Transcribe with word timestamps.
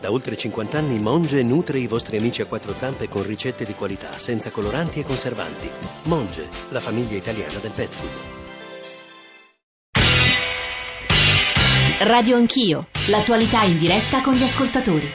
Da 0.00 0.10
oltre 0.10 0.34
50 0.34 0.78
anni 0.78 0.98
Monge 0.98 1.42
nutre 1.42 1.78
i 1.78 1.86
vostri 1.86 2.16
amici 2.16 2.40
a 2.40 2.46
quattro 2.46 2.74
zampe 2.74 3.06
con 3.06 3.22
ricette 3.22 3.66
di 3.66 3.74
qualità, 3.74 4.18
senza 4.18 4.50
coloranti 4.50 5.00
e 5.00 5.04
conservanti. 5.04 5.68
Monge, 6.04 6.48
la 6.70 6.80
famiglia 6.80 7.16
italiana 7.16 7.58
del 7.58 7.70
pet 7.70 7.90
food. 7.90 8.38
Radio 12.00 12.36
Anch'io, 12.36 12.86
l'attualità 13.08 13.64
in 13.64 13.76
diretta 13.76 14.22
con 14.22 14.32
gli 14.32 14.42
ascoltatori. 14.42 15.06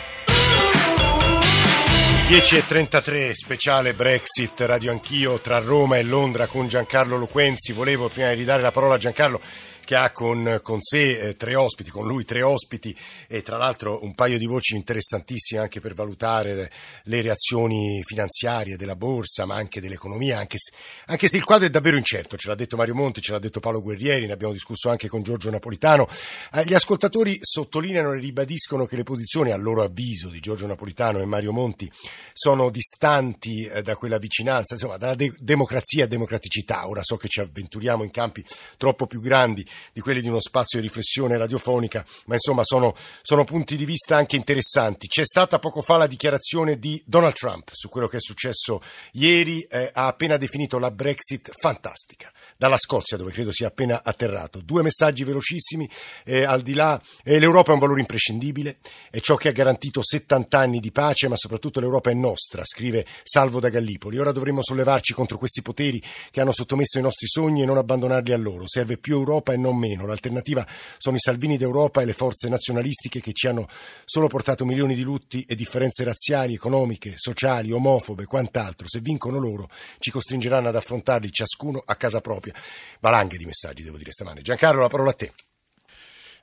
10.33 2.28 3.32
speciale 3.34 3.94
Brexit, 3.94 4.60
Radio 4.62 4.92
Anch'io 4.92 5.40
tra 5.40 5.60
Roma 5.60 5.98
e 5.98 6.04
Londra 6.04 6.48
con 6.48 6.68
Giancarlo 6.68 7.18
Loquenzi. 7.18 7.72
Volevo 7.72 8.10
prima 8.10 8.30
di 8.30 8.36
ridare 8.36 8.64
la 8.64 8.72
parola 8.72 8.96
a 8.96 8.98
Giancarlo 8.98 9.40
che 9.86 9.96
ha 9.96 10.12
con, 10.12 10.60
con 10.62 10.82
sé 10.82 11.12
eh, 11.12 11.36
tre 11.38 11.56
ospiti, 11.56 11.90
con 11.90 12.06
lui 12.06 12.26
tre 12.26 12.42
ospiti 12.42 12.94
e 13.28 13.42
tra 13.42 13.56
l'altro 13.56 14.04
un 14.04 14.14
paio 14.14 14.38
di 14.38 14.46
voci 14.46 14.76
interessantissime 14.76 15.62
anche 15.62 15.80
per 15.80 15.94
valutare 15.94 16.70
le 17.04 17.22
reazioni 17.22 18.02
finanziarie 18.04 18.76
della 18.76 18.98
borsa 18.98 19.46
ma 19.46 19.56
anche 19.56 19.80
dell'economia, 19.80 20.40
anche 20.40 20.58
se, 20.58 20.72
anche 21.06 21.30
se 21.30 21.38
il 21.38 21.44
quadro 21.46 21.68
è 21.68 21.70
davvero 21.70 21.96
incerto, 21.96 22.36
ce 22.36 22.50
l'ha 22.50 22.56
detto 22.56 22.76
Mario 22.76 22.96
Monti, 22.96 23.22
ce 23.22 23.32
l'ha 23.32 23.40
detto 23.40 23.62
Paolo 23.62 23.82
Guerrieri, 23.82 24.26
ne 24.26 24.34
abbiamo 24.34 24.52
discusso 24.52 24.90
anche 24.90 25.08
con 25.08 25.24
Giorgio 25.24 25.50
Napolitano. 25.50 26.08
Eh, 26.52 26.66
gli 26.66 26.74
ascoltatori 26.74 27.38
sottolineano 27.40 28.14
e 28.14 28.20
ribadiscono 28.20 28.86
che 28.86 28.96
le 28.96 29.04
posizioni, 29.04 29.52
a 29.52 29.58
loro 29.58 29.84
avviso, 29.84 30.30
di 30.30 30.40
Giorgio 30.40 30.68
Napolitano 30.68 31.20
e 31.20 31.26
Mario 31.26 31.52
Monti 31.52 31.90
sono 32.34 32.70
distanti 32.72 33.66
eh, 33.66 33.82
da 33.82 33.96
quella 33.96 34.18
vicinanza, 34.18 34.74
insomma, 34.74 34.98
dalla 34.98 35.16
de- 35.16 35.34
democrazia 35.40 36.06
e 36.06 36.08
democraticità. 36.08 36.88
Ora 36.88 37.02
so 37.04 37.18
che 37.18 37.28
ci 37.28 37.40
avventuriamo 37.40 38.04
in 38.04 38.12
campi 38.12 38.44
troppo 38.78 39.06
più 39.06 39.22
grandi 39.22 39.66
di 39.94 40.02
quelli 40.02 40.22
di 40.22 40.28
uno 40.28 40.40
spazio 40.40 40.80
di 40.80 40.88
riflessione 40.88 41.38
radiofonica, 41.38 42.06
ma 42.26 42.34
insomma 42.34 42.64
sono, 42.64 42.96
sono 43.22 43.44
punti 43.44 43.78
di 43.78 43.86
vista 43.86 44.16
anche 44.16 44.36
interessanti. 44.36 45.08
C'è 45.08 45.26
stata 45.26 45.60
poco 45.60 45.82
fa 45.82 45.98
la 45.98 46.08
dichiarazione 46.08 46.78
di 46.80 47.02
Donald 47.06 47.34
Trump 47.34 47.70
su 47.72 47.90
quello 47.90 48.08
che 48.08 48.18
è 48.18 48.22
successo 48.22 48.82
ieri, 49.14 49.62
eh, 49.62 49.90
ha 49.94 50.08
appena 50.08 50.38
definito 50.38 50.80
la 50.80 50.92
Brexit 50.92 51.52
fantastica, 51.54 52.32
dalla 52.58 52.78
Scozia 52.78 53.18
dove 53.18 53.32
credo 53.32 53.52
sia 53.52 53.68
appena 53.68 54.02
atterrato. 54.04 54.62
Due 54.62 54.84
messaggi 54.84 55.24
velocissimi, 55.24 55.90
eh, 56.24 56.44
al 56.44 56.62
di 56.62 56.74
là, 56.74 57.02
eh, 57.24 57.40
l'Europa 57.40 57.72
è 57.72 57.74
un 57.74 57.80
valore 57.80 58.02
imprescindibile, 58.02 58.78
è 59.10 59.20
ciò 59.20 59.36
che 59.36 59.50
ha 59.50 59.52
garantito 59.52 60.04
70 60.04 60.58
anni 60.58 60.80
di 60.80 60.92
pace, 60.92 61.28
ma 61.28 61.36
soprattutto 61.36 61.80
l'Europa 61.80 62.10
è 62.10 62.14
nostra, 62.14 62.64
scrive 62.64 63.06
Salvo 63.24 63.60
da 63.60 63.70
Gallipoli. 63.70 64.18
Ora 64.18 64.32
dovremmo 64.32 64.62
sollevarci 64.62 65.14
contro 65.14 65.38
questi 65.38 65.62
poteri 65.62 66.02
che 66.32 66.42
hanno 66.42 66.52
sottomesso 66.52 67.00
i 67.00 67.02
nostri 67.02 67.28
sogni 67.28 67.62
e 67.64 67.66
non 67.66 67.78
abbandonarli 67.78 68.34
a 68.34 68.38
loro. 68.38 68.68
Serve 68.68 68.98
più 68.98 69.18
Europa 69.18 69.54
e 69.54 69.58
non 69.58 69.65
meno. 69.72 70.06
L'alternativa 70.06 70.66
sono 70.98 71.16
i 71.16 71.20
Salvini 71.20 71.58
d'Europa 71.58 72.02
e 72.02 72.06
le 72.06 72.14
forze 72.14 72.50
nazionalistiche 72.50 73.20
che 73.20 73.34
ci 73.34 73.48
hanno 73.48 73.68
solo 74.04 74.28
portato 74.28 74.66
milioni 74.66 74.96
di 74.96 75.02
lutti 75.02 75.44
e 75.48 75.56
differenze 75.56 76.04
razziali, 76.04 76.54
economiche, 76.54 77.14
sociali, 77.16 77.72
omofobe 77.72 78.24
e 78.24 78.28
quant'altro. 78.28 78.88
Se 78.88 79.00
vincono 79.00 79.40
loro, 79.40 79.70
ci 80.00 80.12
costringeranno 80.12 80.70
ad 80.70 80.76
affrontarli 80.76 81.32
ciascuno 81.32 81.82
a 81.84 81.96
casa 81.96 82.22
propria. 82.22 82.54
Valanghe 83.00 83.38
di 83.38 83.46
messaggi, 83.46 83.84
devo 83.84 83.98
dire 83.98 84.12
stamane. 84.12 84.42
Giancarlo, 84.42 84.82
la 84.82 84.90
parola 84.90 85.12
a 85.12 85.14
te. 85.14 85.32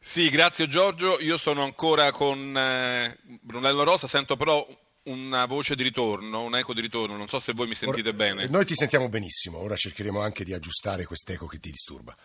Sì, 0.04 0.28
grazie 0.30 0.66
Giorgio. 0.66 1.20
Io 1.20 1.36
sono 1.36 1.62
ancora 1.62 2.10
con 2.10 2.56
eh, 2.56 3.16
Brunello 3.40 3.84
Rosa, 3.84 4.08
sento 4.08 4.36
però 4.36 4.66
una 5.04 5.46
voce 5.46 5.74
di 5.74 5.82
ritorno, 5.82 6.42
un 6.42 6.56
eco 6.56 6.74
di 6.74 6.80
ritorno, 6.80 7.16
non 7.16 7.26
so 7.26 7.40
se 7.40 7.52
voi 7.52 7.66
mi 7.66 7.74
sentite 7.74 8.08
Ora, 8.08 8.16
bene. 8.16 8.46
Noi 8.46 8.64
ti 8.64 8.74
sentiamo 8.74 9.08
benissimo, 9.08 9.58
ora 9.58 9.74
cercheremo 9.74 10.20
anche 10.20 10.44
di 10.44 10.52
aggiustare 10.52 11.04
quest'eco 11.04 11.46
che 11.46 11.58
ti 11.58 11.70
disturba. 11.70 12.16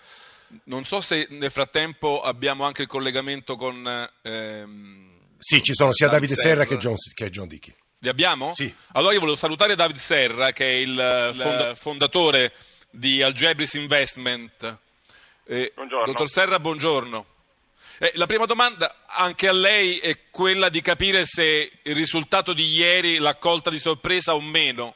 Non 0.65 0.85
so 0.85 1.01
se 1.01 1.27
nel 1.31 1.51
frattempo 1.51 2.21
abbiamo 2.21 2.63
anche 2.65 2.83
il 2.83 2.87
collegamento 2.87 3.55
con... 3.55 4.09
Ehm, 4.21 5.15
sì, 5.37 5.61
ci 5.61 5.73
sono 5.73 5.91
sia 5.91 6.07
Davide 6.07 6.35
Serra, 6.35 6.63
Serra 6.63 6.65
che, 6.65 6.77
John, 6.77 6.95
che 7.13 7.29
John 7.29 7.47
Dickey. 7.47 7.75
Li 7.99 8.09
abbiamo? 8.09 8.53
Sì. 8.53 8.73
Allora 8.93 9.13
io 9.13 9.19
volevo 9.19 9.37
salutare 9.37 9.75
Davide 9.75 9.99
Serra, 9.99 10.51
che 10.51 10.65
è 10.65 10.75
il, 10.75 11.31
fonda- 11.35 11.75
fondatore 11.75 12.53
di 12.89 13.21
Algebris 13.21 13.73
Investment. 13.73 14.79
Eh, 15.45 15.71
buongiorno. 15.75 16.05
Dottor 16.05 16.29
Serra, 16.29 16.59
buongiorno. 16.59 17.25
Eh, 17.99 18.11
la 18.15 18.27
prima 18.27 18.45
domanda 18.45 19.05
anche 19.07 19.47
a 19.47 19.53
lei 19.53 19.97
è 19.97 20.29
quella 20.29 20.69
di 20.69 20.81
capire 20.81 21.25
se 21.25 21.71
il 21.81 21.95
risultato 21.95 22.53
di 22.53 22.67
ieri 22.67 23.17
l'ha 23.17 23.35
colta 23.35 23.69
di 23.71 23.79
sorpresa 23.79 24.35
o 24.35 24.41
meno. 24.41 24.95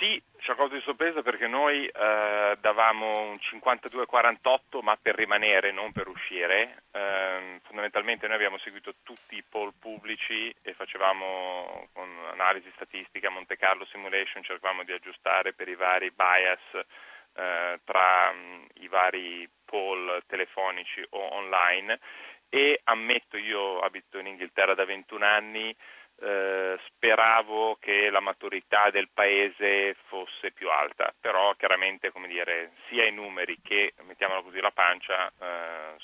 Sì, 0.00 0.22
ci 0.48 0.54
ha 0.54 0.56
colto 0.56 0.76
di 0.76 0.80
sorpresa 0.80 1.20
perché 1.20 1.46
noi 1.46 1.84
eh, 1.86 2.56
davamo 2.58 3.20
un 3.20 3.36
52-48 3.36 4.80
ma 4.80 4.96
per 4.96 5.14
rimanere, 5.14 5.72
non 5.72 5.90
per 5.90 6.08
uscire. 6.08 6.84
Eh, 6.90 7.60
fondamentalmente 7.64 8.26
noi 8.26 8.36
abbiamo 8.36 8.56
seguito 8.56 8.94
tutti 9.02 9.36
i 9.36 9.44
poll 9.46 9.74
pubblici 9.78 10.54
e 10.62 10.72
facevamo 10.72 11.88
con 11.92 12.08
analisi 12.32 12.72
statistica, 12.76 13.28
Monte 13.28 13.58
Carlo 13.58 13.84
Simulation, 13.92 14.42
cercavamo 14.42 14.84
di 14.84 14.92
aggiustare 14.92 15.52
per 15.52 15.68
i 15.68 15.74
vari 15.74 16.10
bias 16.12 16.86
eh, 17.34 17.80
tra 17.84 18.32
mh, 18.32 18.66
i 18.80 18.88
vari 18.88 19.46
poll 19.66 20.22
telefonici 20.26 21.04
o 21.10 21.34
online 21.34 22.00
e 22.48 22.80
ammetto 22.84 23.36
io 23.36 23.80
abito 23.80 24.18
in 24.18 24.28
Inghilterra 24.28 24.72
da 24.72 24.86
21 24.86 25.26
anni 25.26 25.76
eh, 26.20 26.78
speravo 26.86 27.76
che 27.80 28.10
la 28.10 28.20
maturità 28.20 28.90
del 28.90 29.08
paese 29.12 29.94
fosse 30.06 30.50
più 30.52 30.68
alta, 30.70 31.14
però 31.20 31.54
chiaramente 31.54 32.10
come 32.10 32.28
dire, 32.28 32.72
sia 32.88 33.06
i 33.06 33.12
numeri 33.12 33.58
che, 33.62 33.94
mettiamola 34.04 34.42
così, 34.42 34.60
la 34.60 34.70
pancia 34.70 35.28
eh, 35.40 35.94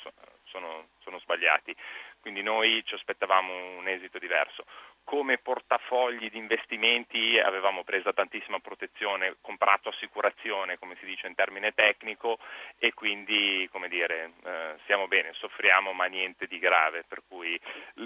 sono, 0.45 0.89
sono 1.01 1.19
sbagliati 1.19 1.75
quindi 2.25 2.41
noi 2.41 2.83
ci 2.87 2.95
aspettavamo 2.95 3.77
un 3.77 3.87
esito 3.87 4.19
diverso. 4.19 4.65
Come 5.05 5.37
portafogli 5.37 6.31
di 6.31 6.39
investimenti 6.39 7.39
avevamo 7.39 7.85
preso 7.85 8.15
tantissima 8.15 8.61
protezione, 8.61 9.37
comprato 9.43 9.91
assicurazione, 9.91 10.79
come 10.79 10.97
si 10.99 11.05
dice 11.05 11.27
in 11.27 11.35
termine 11.35 11.75
tecnico, 11.75 12.39
e 12.79 12.95
quindi 12.95 13.69
come 13.71 13.89
dire, 13.89 14.33
eh, 14.43 14.77
siamo 14.87 15.07
bene, 15.07 15.35
soffriamo 15.35 15.93
ma 15.93 16.07
niente 16.07 16.47
di 16.47 16.59
grave, 16.59 17.05
per 17.07 17.21
cui 17.29 17.61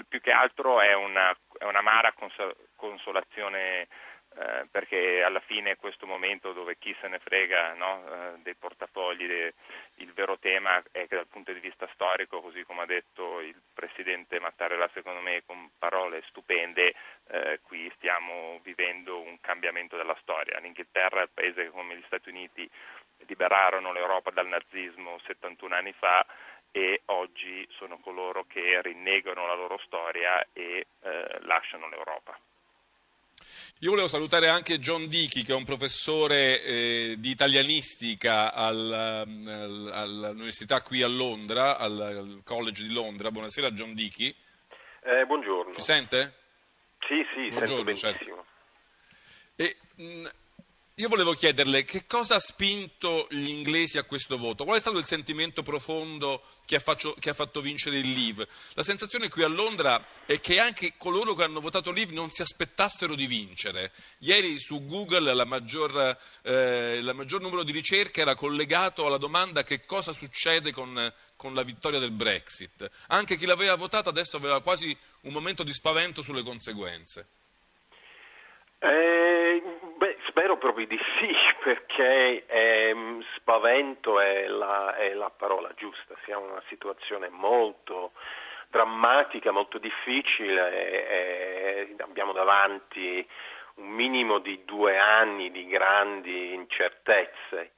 più 0.09 0.21
che 0.21 0.33
altro 0.33 0.81
è 0.81 0.95
una, 0.95 1.31
è 1.57 1.65
un'amara 1.65 2.12
consolazione 2.75 3.87
eh, 4.38 4.69
perché 4.71 5.25
alla 5.25 5.41
fine 5.41 5.72
è 5.72 5.76
questo 5.76 6.06
momento 6.06 6.53
dove 6.53 6.78
chi 6.78 6.94
se 7.00 7.09
ne 7.09 7.19
frega 7.19 7.75
no, 7.75 8.04
eh, 8.06 8.38
dei 8.43 8.54
portafogli, 8.54 9.26
de, 9.26 9.54
il 9.97 10.12
vero 10.12 10.38
tema 10.38 10.81
è 10.93 11.09
che 11.09 11.16
dal 11.16 11.26
punto 11.26 11.53
di 11.53 11.59
vista 11.59 11.88
storico, 11.93 12.41
così 12.41 12.62
come 12.62 12.82
ha 12.82 12.87
detto 12.87 13.41
il 13.41 13.60
Presidente 13.75 14.38
Mattarella 14.38 14.88
secondo 14.94 15.21
me 15.21 15.43
con 15.44 15.71
parole 15.77 16.22
stupende, 16.28 16.94
eh, 17.31 17.59
qui 17.62 17.91
stiamo 17.97 18.60
vivendo 18.62 19.21
un 19.21 19.41
cambiamento 19.41 19.97
della 19.97 20.16
storia. 20.21 20.60
L'Inghilterra 20.60 21.21
è 21.21 21.25
il 21.25 21.31
paese 21.34 21.65
che 21.65 21.71
come 21.71 21.97
gli 21.97 22.04
Stati 22.06 22.28
Uniti 22.28 22.71
liberarono 23.27 23.93
l'Europa 23.93 24.31
dal 24.31 24.47
nazismo 24.47 25.19
71 25.27 25.75
anni 25.75 25.93
fa 25.94 26.25
e 26.71 27.03
oggi 27.06 27.66
sono 27.72 27.98
coloro 27.98 28.44
che 28.44 28.81
rinnegano 28.82 29.48
la 29.48 29.54
loro 29.54 29.78
storia 29.78 30.47
e 30.53 30.87
eh, 31.00 31.38
lasciano 31.41 31.88
l'Europa. 31.88 32.38
Io 33.81 33.91
volevo 33.91 34.09
salutare 34.09 34.48
anche 34.48 34.78
John 34.78 35.06
Dickey, 35.06 35.42
che 35.42 35.53
è 35.53 35.54
un 35.54 35.64
professore 35.64 36.62
eh, 36.64 37.14
di 37.19 37.31
italianistica 37.31 38.53
al, 38.53 39.25
um, 39.26 39.47
al, 39.47 39.91
all'università 39.92 40.82
qui 40.82 41.03
a 41.03 41.06
Londra, 41.06 41.78
al, 41.78 42.00
al, 42.00 42.41
College 42.44 42.82
di 42.82 42.92
Londra. 42.92 43.31
Buonasera 43.31 43.70
John 43.70 43.94
Dickey. 43.94 44.34
Eh, 45.03 45.25
buongiorno. 45.26 45.72
Ci 45.72 45.81
sente? 45.81 46.34
Sì, 47.06 47.25
sì, 47.34 47.48
buongiorno, 47.54 47.66
sento 47.66 47.84
benissimo. 47.84 48.10
Certo. 48.12 48.47
E, 49.56 49.76
mh, 49.94 50.28
io 50.98 51.06
volevo 51.06 51.32
chiederle 51.32 51.84
che 51.84 52.06
cosa 52.06 52.34
ha 52.34 52.41
spinto 52.41 53.28
gli 53.31 53.50
inglesi 53.50 53.98
a 53.98 54.03
questo 54.03 54.36
voto? 54.36 54.64
Qual 54.64 54.76
è 54.76 54.81
stato 54.81 54.98
il 54.98 55.04
sentimento 55.04 55.62
profondo 55.62 56.42
che 56.66 56.75
ha, 56.75 56.81
faccio, 56.81 57.14
che 57.20 57.31
ha, 57.31 57.34
fatto 57.34 57.60
vincere 57.60 57.98
il 57.98 58.10
Leave? 58.10 58.48
La 58.75 58.82
sensazione 58.82 59.28
qui 59.28 59.44
a 59.44 59.47
Londra 59.47 60.04
è 60.26 60.41
che 60.41 60.59
anche 60.59 60.94
coloro 60.97 61.34
che 61.34 61.45
hanno 61.45 61.60
votato 61.60 61.92
Leave 61.92 62.12
non 62.12 62.30
si 62.30 62.42
aspettassero 62.42 63.15
di 63.15 63.27
vincere. 63.27 63.92
Ieri 64.18 64.59
su 64.59 64.86
Google 64.86 65.33
la 65.34 65.45
maggior, 65.45 66.18
eh, 66.42 66.97
il 67.01 67.12
maggior 67.15 67.42
numero 67.42 67.62
di 67.62 67.71
ricerche 67.71 68.22
era 68.22 68.34
collegato 68.34 69.06
alla 69.06 69.18
domanda 69.18 69.62
che 69.62 69.80
cosa 69.86 70.12
succede 70.12 70.72
con, 70.72 71.12
con 71.36 71.54
la 71.54 71.62
vittoria 71.62 72.01
del 72.01 72.10
Brexit. 72.10 72.91
Anche 73.06 73.36
chi 73.36 73.47
l'aveva 73.47 73.77
votata 73.77 74.10
adesso 74.10 74.36
aveva 74.36 74.60
quasi 74.62 74.97
un 75.22 75.33
momento 75.33 75.62
di 75.62 75.72
spavento 75.72 76.22
sulle 76.22 76.42
conseguenze. 76.42 77.28
Eh, 78.80 79.62
proprio 80.59 80.87
di 80.87 80.99
sì, 81.19 81.33
perché 81.63 82.45
ehm, 82.47 83.25
spavento 83.37 84.21
è 84.21 84.47
la, 84.47 84.95
è 84.97 85.15
la, 85.15 85.31
parola 85.31 85.71
giusta. 85.77 86.15
Siamo 86.25 86.45
in 86.45 86.51
una 86.53 86.63
situazione 86.69 87.28
molto 87.28 88.13
drammatica, 88.69 89.51
molto 89.51 89.78
difficile, 89.78 90.71
e, 90.71 91.89
e 91.91 91.95
abbiamo 91.99 92.33
davanti 92.33 93.27
un 93.77 93.89
minimo 93.89 94.39
di 94.39 94.65
due 94.65 94.99
anni 94.99 95.51
di 95.51 95.66
grandi 95.66 96.53
incertezze. 96.55 97.72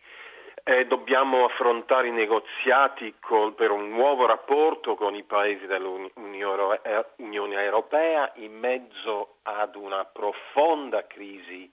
eh, 0.65 0.87
dobbiamo 0.87 1.45
affrontare 1.45 2.09
i 2.09 2.13
negoziati 2.13 3.15
col, 3.21 3.55
per 3.55 3.71
un 3.71 3.89
nuovo 3.89 4.27
rapporto 4.27 4.95
con 4.95 5.15
i 5.15 5.23
paesi 5.23 5.67
dell'Unione 5.67 6.81
eh, 6.83 7.65
Europea 7.65 8.31
in 8.37 8.59
mezzo 8.59 9.37
ad 9.43 9.75
una 9.75 10.05
profonda 10.05 11.07
crisi 11.07 11.71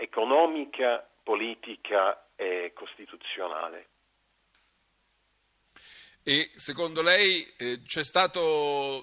economica, 0.00 1.06
politica 1.22 2.28
e 2.34 2.72
costituzionale. 2.74 3.88
E 6.22 6.50
secondo 6.54 7.00
lei 7.00 7.46
eh, 7.56 7.80
c'è 7.82 8.04
stata 8.04 8.40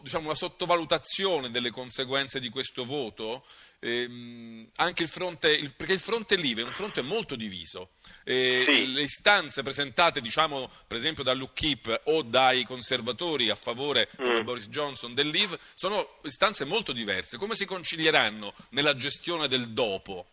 diciamo, 0.01 0.25
una 0.25 0.35
sottovalutazione 0.35 1.49
delle 1.49 1.71
conseguenze 1.71 2.39
di 2.39 2.49
questo 2.49 2.85
voto? 2.85 3.43
Eh, 3.79 4.69
anche 4.75 5.03
il 5.03 5.09
fronte, 5.09 5.49
il, 5.51 5.73
perché 5.75 5.93
il 5.93 5.99
fronte 5.99 6.35
Live 6.35 6.61
è 6.61 6.63
un 6.63 6.71
fronte 6.71 7.01
molto 7.01 7.35
diviso. 7.35 7.91
Eh, 8.23 8.63
sì. 8.65 8.93
Le 8.93 9.01
istanze 9.01 9.63
presentate, 9.63 10.21
diciamo, 10.21 10.69
per 10.85 10.97
esempio 10.97 11.23
dall'UKIP 11.23 12.01
o 12.05 12.21
dai 12.21 12.63
conservatori 12.63 13.49
a 13.49 13.55
favore 13.55 14.09
mm. 14.21 14.35
di 14.35 14.43
Boris 14.43 14.69
Johnson 14.69 15.15
del 15.15 15.29
Live 15.29 15.57
sono 15.73 16.19
istanze 16.23 16.65
molto 16.65 16.91
diverse. 16.91 17.37
Come 17.37 17.55
si 17.55 17.65
concilieranno 17.65 18.53
nella 18.69 18.95
gestione 18.95 19.47
del 19.47 19.69
dopo? 19.69 20.27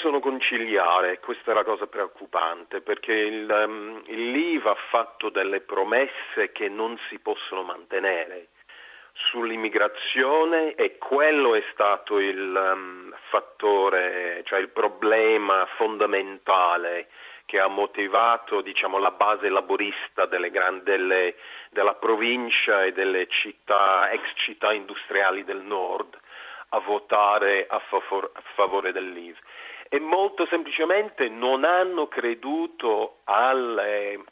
Possono 0.00 0.20
conciliare, 0.20 1.18
questa 1.18 1.50
è 1.50 1.54
la 1.54 1.64
cosa 1.64 1.88
preoccupante, 1.88 2.82
perché 2.82 3.12
il, 3.12 3.50
um, 3.50 4.00
il 4.06 4.30
LIV 4.30 4.68
ha 4.68 4.76
fatto 4.90 5.28
delle 5.28 5.58
promesse 5.58 6.52
che 6.52 6.68
non 6.68 6.96
si 7.08 7.18
possono 7.18 7.64
mantenere. 7.64 8.50
Sull'immigrazione 9.12 10.76
e 10.76 10.98
quello 10.98 11.56
è 11.56 11.64
stato 11.72 12.20
il 12.20 12.38
um, 12.38 13.12
fattore, 13.30 14.42
cioè 14.44 14.60
il 14.60 14.68
problema 14.68 15.66
fondamentale 15.74 17.08
che 17.44 17.58
ha 17.58 17.66
motivato 17.66 18.60
diciamo, 18.60 18.98
la 18.98 19.10
base 19.10 19.48
laborista 19.48 20.26
delle 20.26 20.50
grandi, 20.50 20.84
delle, 20.84 21.34
della 21.70 21.94
provincia 21.94 22.84
e 22.84 22.92
delle 22.92 23.26
città, 23.26 24.08
ex 24.10 24.22
città 24.36 24.72
industriali 24.72 25.42
del 25.42 25.62
nord 25.62 26.16
a 26.68 26.78
votare 26.78 27.66
a, 27.68 27.80
favor, 27.80 28.30
a 28.32 28.42
favore 28.54 28.92
dell'IV 28.92 29.36
e 29.88 30.00
molto 30.00 30.46
semplicemente 30.46 31.28
non 31.28 31.64
hanno 31.64 32.08
creduto 32.08 33.18
alle, 33.24 34.22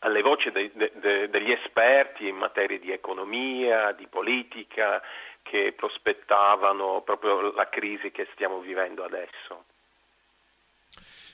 alle 0.00 0.22
voci 0.22 0.50
de, 0.50 0.70
de, 0.74 1.28
degli 1.28 1.50
esperti 1.50 2.28
in 2.28 2.36
materia 2.36 2.78
di 2.78 2.92
economia, 2.92 3.92
di 3.92 4.06
politica, 4.06 5.02
che 5.42 5.72
prospettavano 5.72 7.02
proprio 7.02 7.52
la 7.52 7.68
crisi 7.68 8.10
che 8.10 8.28
stiamo 8.32 8.60
vivendo 8.60 9.04
adesso. 9.04 9.64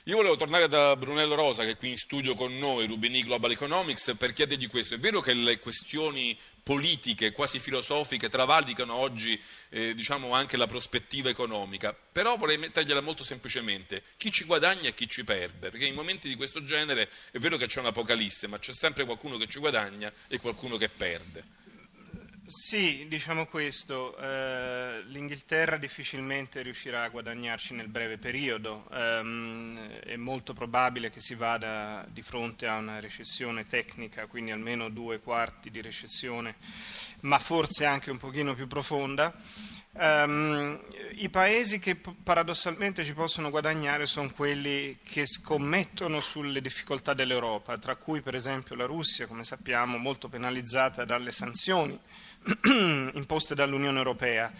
Io 0.07 0.17
volevo 0.17 0.37
tornare 0.37 0.67
da 0.67 0.95
Brunello 0.95 1.33
Rosa, 1.33 1.63
che 1.63 1.71
è 1.71 1.77
qui 1.77 1.89
in 1.89 1.97
studio 1.97 2.35
con 2.35 2.55
noi, 2.59 2.85
Rubini 2.85 3.23
Global 3.23 3.49
Economics, 3.49 4.13
per 4.15 4.33
chiedergli 4.33 4.67
questo. 4.67 4.93
È 4.93 4.99
vero 4.99 5.19
che 5.19 5.33
le 5.33 5.57
questioni 5.57 6.37
politiche, 6.61 7.31
quasi 7.31 7.57
filosofiche, 7.57 8.29
travalicano 8.29 8.93
oggi 8.93 9.41
eh, 9.69 9.95
diciamo 9.95 10.35
anche 10.35 10.57
la 10.57 10.67
prospettiva 10.67 11.29
economica, 11.29 11.91
però 12.11 12.37
vorrei 12.37 12.59
mettergliela 12.59 13.01
molto 13.01 13.23
semplicemente. 13.23 14.03
Chi 14.15 14.31
ci 14.31 14.43
guadagna 14.43 14.89
e 14.89 14.93
chi 14.93 15.09
ci 15.09 15.23
perde? 15.23 15.71
Perché 15.71 15.87
in 15.87 15.95
momenti 15.95 16.27
di 16.27 16.35
questo 16.35 16.61
genere 16.61 17.09
è 17.31 17.39
vero 17.39 17.57
che 17.57 17.65
c'è 17.65 17.79
un'apocalisse, 17.79 18.45
ma 18.45 18.59
c'è 18.59 18.73
sempre 18.73 19.05
qualcuno 19.05 19.37
che 19.37 19.47
ci 19.47 19.57
guadagna 19.57 20.13
e 20.27 20.37
qualcuno 20.37 20.77
che 20.77 20.87
perde. 20.87 21.43
Sì, 22.47 23.07
diciamo 23.09 23.47
questo, 23.47 24.15
eh, 24.17 25.01
l'Inghilterra 25.07 25.77
difficilmente 25.77 26.61
riuscirà 26.61 27.01
a 27.01 27.09
guadagnarci 27.09 27.73
nel 27.73 27.87
breve 27.87 28.19
periodo, 28.19 28.87
ehm, 28.91 29.89
è 30.01 30.15
molto 30.15 30.53
probabile 30.53 31.09
che 31.09 31.19
si 31.19 31.33
vada 31.33 32.05
di 32.07 32.21
fronte 32.21 32.67
a 32.67 32.77
una 32.77 32.99
recessione 32.99 33.65
tecnica, 33.65 34.27
quindi 34.27 34.51
almeno 34.51 34.89
due 34.89 35.21
quarti 35.21 35.71
di 35.71 35.81
recessione, 35.81 36.57
ma 37.21 37.39
forse 37.39 37.85
anche 37.85 38.11
un 38.11 38.19
pochino 38.19 38.53
più 38.53 38.67
profonda. 38.67 39.33
Um, 39.97 40.77
I 41.13 41.29
paesi 41.29 41.79
che 41.79 41.95
paradossalmente 41.95 43.05
ci 43.05 43.13
possono 43.13 43.49
guadagnare 43.49 44.05
sono 44.05 44.29
quelli 44.29 44.97
che 45.03 45.25
scommettono 45.25 46.19
sulle 46.19 46.59
difficoltà 46.59 47.13
dell'Europa, 47.13 47.77
tra 47.77 47.95
cui 47.95 48.19
per 48.19 48.35
esempio 48.35 48.75
la 48.75 48.83
Russia, 48.85 49.25
come 49.25 49.45
sappiamo, 49.45 49.97
molto 49.97 50.27
penalizzata 50.27 51.05
dalle 51.05 51.31
sanzioni 51.31 51.97
imposte 53.13 53.55
dall'Unione 53.55 53.97
Europea. 53.97 54.51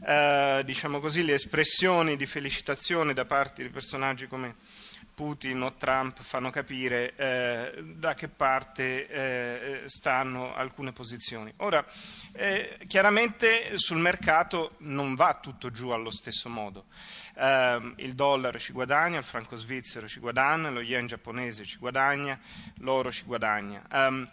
Uh, 0.00 0.62
diciamo 0.62 1.00
così, 1.00 1.24
le 1.24 1.34
espressioni 1.34 2.16
di 2.16 2.26
felicitazione 2.26 3.12
da 3.14 3.24
parte 3.24 3.62
di 3.62 3.68
personaggi 3.68 4.28
come 4.28 4.56
Putin 5.14 5.62
o 5.62 5.74
Trump 5.74 6.20
fanno 6.22 6.50
capire 6.50 7.14
eh, 7.16 7.82
da 7.94 8.14
che 8.14 8.28
parte 8.28 9.06
eh, 9.08 9.82
stanno 9.86 10.54
alcune 10.54 10.92
posizioni. 10.92 11.52
Ora, 11.58 11.84
eh, 12.32 12.78
chiaramente 12.86 13.76
sul 13.78 13.98
mercato 13.98 14.76
non 14.78 15.14
va 15.14 15.38
tutto 15.40 15.70
giù 15.70 15.90
allo 15.90 16.10
stesso 16.10 16.48
modo. 16.48 16.86
Ehm, 17.36 17.94
il 17.98 18.14
dollaro 18.14 18.58
ci 18.58 18.72
guadagna, 18.72 19.18
il 19.18 19.24
franco 19.24 19.56
svizzero 19.56 20.08
ci 20.08 20.18
guadagna, 20.18 20.70
lo 20.70 20.80
yen 20.80 21.06
giapponese 21.06 21.64
ci 21.64 21.78
guadagna, 21.78 22.38
l'oro 22.78 23.12
ci 23.12 23.24
guadagna. 23.24 23.86
Um, 23.92 24.28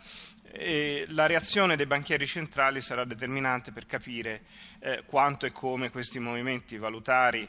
la 1.10 1.26
reazione 1.26 1.76
dei 1.76 1.86
banchieri 1.86 2.26
centrali 2.26 2.82
sarà 2.82 3.06
determinante 3.06 3.72
per 3.72 3.86
capire 3.86 4.42
eh, 4.80 5.04
quanto 5.06 5.46
e 5.46 5.52
come 5.52 5.90
questi 5.90 6.20
movimenti 6.20 6.78
valutari 6.78 7.48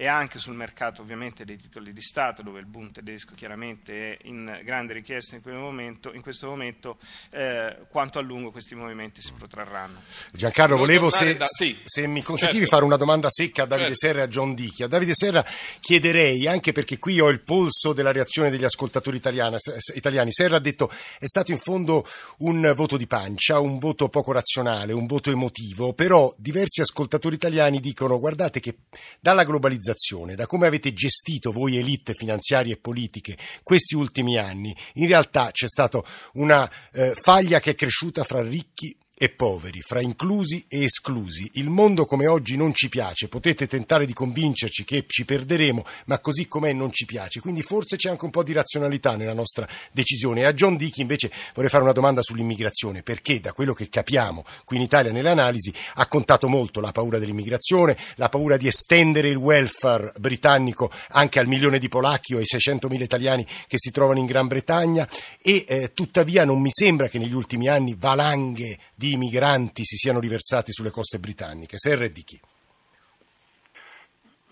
e 0.00 0.06
anche 0.06 0.38
sul 0.38 0.54
mercato 0.54 1.02
ovviamente 1.02 1.44
dei 1.44 1.58
titoli 1.58 1.92
di 1.92 2.00
Stato, 2.00 2.40
dove 2.40 2.58
il 2.58 2.64
boom 2.64 2.90
tedesco 2.90 3.34
chiaramente 3.34 4.12
è 4.12 4.18
in 4.22 4.60
grande 4.64 4.94
richiesta 4.94 5.36
in, 5.36 5.42
momento, 5.44 6.14
in 6.14 6.22
questo 6.22 6.46
momento, 6.46 6.96
eh, 7.32 7.80
quanto 7.90 8.18
a 8.18 8.22
lungo 8.22 8.50
questi 8.50 8.74
movimenti 8.74 9.20
si 9.20 9.34
protrarranno. 9.36 10.00
Giancarlo, 10.32 10.78
volevo, 10.78 11.10
se, 11.10 11.36
da... 11.36 11.44
sì. 11.44 11.78
se, 11.84 12.06
mi 12.06 12.22
consentivi, 12.22 12.60
certo. 12.60 12.76
fare 12.76 12.86
una 12.86 12.96
domanda 12.96 13.28
secca 13.28 13.64
a 13.64 13.66
Davide 13.66 13.88
certo. 13.88 14.06
Serra 14.06 14.20
e 14.20 14.22
a 14.22 14.28
John 14.28 14.54
Dichi. 14.54 14.82
A 14.84 14.88
Davide 14.88 15.12
Serra 15.14 15.44
chiederei, 15.80 16.46
anche 16.46 16.72
perché 16.72 16.98
qui 16.98 17.20
ho 17.20 17.28
il 17.28 17.42
polso 17.42 17.92
della 17.92 18.10
reazione 18.10 18.48
degli 18.48 18.64
ascoltatori 18.64 19.18
italiani, 19.18 19.56
italiani. 19.94 20.32
Serra 20.32 20.56
ha 20.56 20.60
detto 20.60 20.90
è 21.18 21.26
stato 21.26 21.52
in 21.52 21.58
fondo 21.58 22.06
un 22.38 22.72
voto 22.74 22.96
di 22.96 23.06
pancia, 23.06 23.58
un 23.58 23.78
voto 23.78 24.08
poco 24.08 24.32
razionale, 24.32 24.94
un 24.94 25.04
voto 25.04 25.30
emotivo, 25.30 25.92
però 25.92 26.32
diversi 26.38 26.69
ascoltatori 26.78 27.34
italiani 27.34 27.80
dicono 27.80 28.18
guardate 28.18 28.60
che 28.60 28.78
dalla 29.20 29.44
globalizzazione 29.44 29.78
globalizzazione, 29.80 30.34
da 30.34 30.46
come 30.46 30.66
avete 30.66 30.92
gestito 30.92 31.52
voi 31.52 31.76
elite 31.76 32.14
finanziarie 32.14 32.74
e 32.74 32.76
politiche 32.78 33.36
questi 33.62 33.94
ultimi 33.94 34.38
anni, 34.38 34.74
in 34.94 35.06
realtà 35.06 35.50
c'è 35.50 35.66
stata 35.66 36.02
una 36.34 36.70
eh, 36.92 37.14
faglia 37.14 37.60
che 37.60 37.72
è 37.72 37.74
cresciuta 37.74 38.24
fra 38.24 38.42
ricchi 38.42 38.88
e 38.90 38.96
poveri, 39.28 39.80
fra 39.80 40.00
inclusi 40.00 40.64
e 40.66 40.84
esclusi. 40.84 41.50
Il 41.54 41.68
mondo 41.68 42.06
come 42.06 42.26
oggi 42.26 42.56
non 42.56 42.72
ci 42.72 42.88
piace, 42.88 43.28
potete 43.28 43.66
tentare 43.66 44.06
di 44.06 44.14
convincerci 44.14 44.84
che 44.84 45.04
ci 45.06 45.24
perderemo, 45.24 45.84
ma 46.06 46.18
così 46.20 46.48
com'è 46.48 46.72
non 46.72 46.90
ci 46.90 47.04
piace. 47.04 47.40
Quindi 47.40 47.62
forse 47.62 47.96
c'è 47.96 48.08
anche 48.08 48.24
un 48.24 48.30
po' 48.30 48.42
di 48.42 48.52
razionalità 48.52 49.16
nella 49.16 49.34
nostra 49.34 49.68
decisione. 49.92 50.40
E 50.40 50.44
a 50.44 50.54
John 50.54 50.76
Dickey 50.76 51.02
invece 51.02 51.30
vorrei 51.54 51.70
fare 51.70 51.82
una 51.82 51.92
domanda 51.92 52.22
sull'immigrazione, 52.22 53.02
perché 53.02 53.40
da 53.40 53.52
quello 53.52 53.74
che 53.74 53.88
capiamo 53.88 54.44
qui 54.64 54.76
in 54.76 54.82
Italia 54.82 55.12
nelle 55.12 55.28
analisi 55.28 55.72
ha 55.94 56.06
contato 56.06 56.48
molto 56.48 56.80
la 56.80 56.92
paura 56.92 57.18
dell'immigrazione, 57.18 57.96
la 58.16 58.28
paura 58.30 58.56
di 58.56 58.66
estendere 58.66 59.28
il 59.28 59.36
welfare 59.36 60.12
britannico 60.16 60.90
anche 61.10 61.38
al 61.38 61.46
milione 61.46 61.78
di 61.78 61.88
polacchi 61.88 62.34
o 62.34 62.38
ai 62.38 62.44
600.000 62.44 63.02
italiani 63.02 63.46
che 63.66 63.76
si 63.76 63.90
trovano 63.90 64.18
in 64.18 64.26
Gran 64.26 64.46
Bretagna 64.46 65.08
e 65.42 65.64
eh, 65.66 65.92
tuttavia 65.92 66.44
non 66.44 66.60
mi 66.60 66.70
sembra 66.70 67.08
che 67.08 67.18
negli 67.18 67.34
ultimi 67.34 67.68
anni 67.68 67.94
valanghe 67.98 68.78
di 68.94 69.09
migranti 69.16 69.84
si 69.84 69.96
siano 69.96 70.20
riversati 70.20 70.72
sulle 70.72 70.90
coste 70.90 71.18
britanniche. 71.18 71.78
Serra 71.78 72.04
e 72.04 72.12
di 72.12 72.22
chi? 72.22 72.40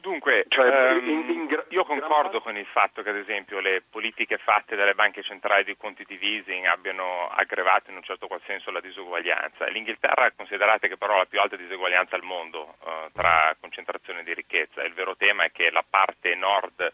Dunque, 0.09 0.47
cioè, 0.49 0.67
ehm, 0.67 1.07
in, 1.07 1.29
in, 1.29 1.65
io 1.69 1.85
concordo 1.85 2.41
con 2.41 2.57
il 2.57 2.65
fatto 2.65 3.03
che 3.03 3.11
ad 3.11 3.17
esempio 3.17 3.61
le 3.61 3.83
politiche 3.91 4.38
fatte 4.38 4.75
dalle 4.75 4.95
banche 4.95 5.23
centrali 5.23 5.65
di 5.65 5.77
quantitative 5.77 6.25
easing 6.25 6.65
abbiano 6.65 7.29
aggravato 7.29 7.91
in 7.91 7.97
un 7.97 8.03
certo 8.03 8.27
qual 8.27 8.41
senso 8.47 8.71
la 8.71 8.81
disuguaglianza. 8.81 9.67
L'Inghilterra 9.67 10.33
considerate 10.35 10.88
che 10.88 10.97
però 10.97 11.17
ha 11.17 11.19
la 11.19 11.27
più 11.27 11.41
alta 11.41 11.57
disuguaglianza 11.57 12.17
al 12.17 12.23
mondo 12.23 12.77
eh, 12.87 13.11
tra 13.12 13.55
concentrazione 13.61 14.23
di 14.23 14.33
ricchezza. 14.33 14.83
Il 14.83 14.95
vero 14.95 15.15
tema 15.15 15.45
è 15.45 15.53
che 15.53 15.71
la 15.71 15.85
parte 15.87 16.35
nord 16.35 16.91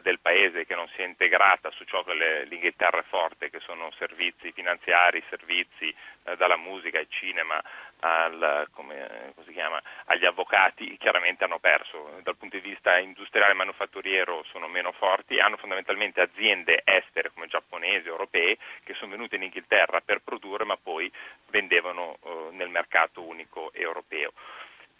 del 0.00 0.20
paese 0.20 0.64
che 0.64 0.74
non 0.74 0.88
si 0.94 1.02
è 1.02 1.04
integrata 1.04 1.70
su 1.70 1.84
ciò 1.84 2.02
che 2.02 2.14
le, 2.14 2.44
l'Inghilterra 2.44 3.00
è 3.00 3.04
forte, 3.04 3.50
che 3.50 3.60
sono 3.60 3.90
servizi 3.98 4.52
finanziari, 4.52 5.22
servizi 5.28 5.94
eh, 6.24 6.36
dalla 6.36 6.56
musica 6.56 6.98
al 6.98 7.06
cinema 7.08 7.62
al, 8.00 8.68
come, 8.72 9.32
chiama, 9.52 9.80
agli 10.06 10.24
avvocati, 10.24 10.96
chiaramente 10.98 11.44
hanno 11.44 11.58
perso. 11.58 12.20
Dal 12.22 12.36
punto 12.36 12.56
di 12.58 12.68
vista 12.68 12.98
industriale 12.98 13.52
e 13.52 13.56
manufatturiero 13.56 14.44
sono 14.50 14.66
meno 14.66 14.92
forti, 14.92 15.38
hanno 15.38 15.56
fondamentalmente 15.56 16.20
aziende 16.20 16.82
estere 16.84 17.30
come 17.32 17.46
giapponesi, 17.46 18.08
europee, 18.08 18.58
che 18.84 18.94
sono 18.94 19.12
venute 19.12 19.36
in 19.36 19.42
Inghilterra 19.42 20.00
per 20.00 20.20
produrre 20.22 20.64
ma 20.64 20.76
poi 20.76 21.10
vendevano 21.50 22.18
eh, 22.24 22.48
nel 22.52 22.68
mercato 22.68 23.22
unico 23.22 23.72
europeo 23.72 24.32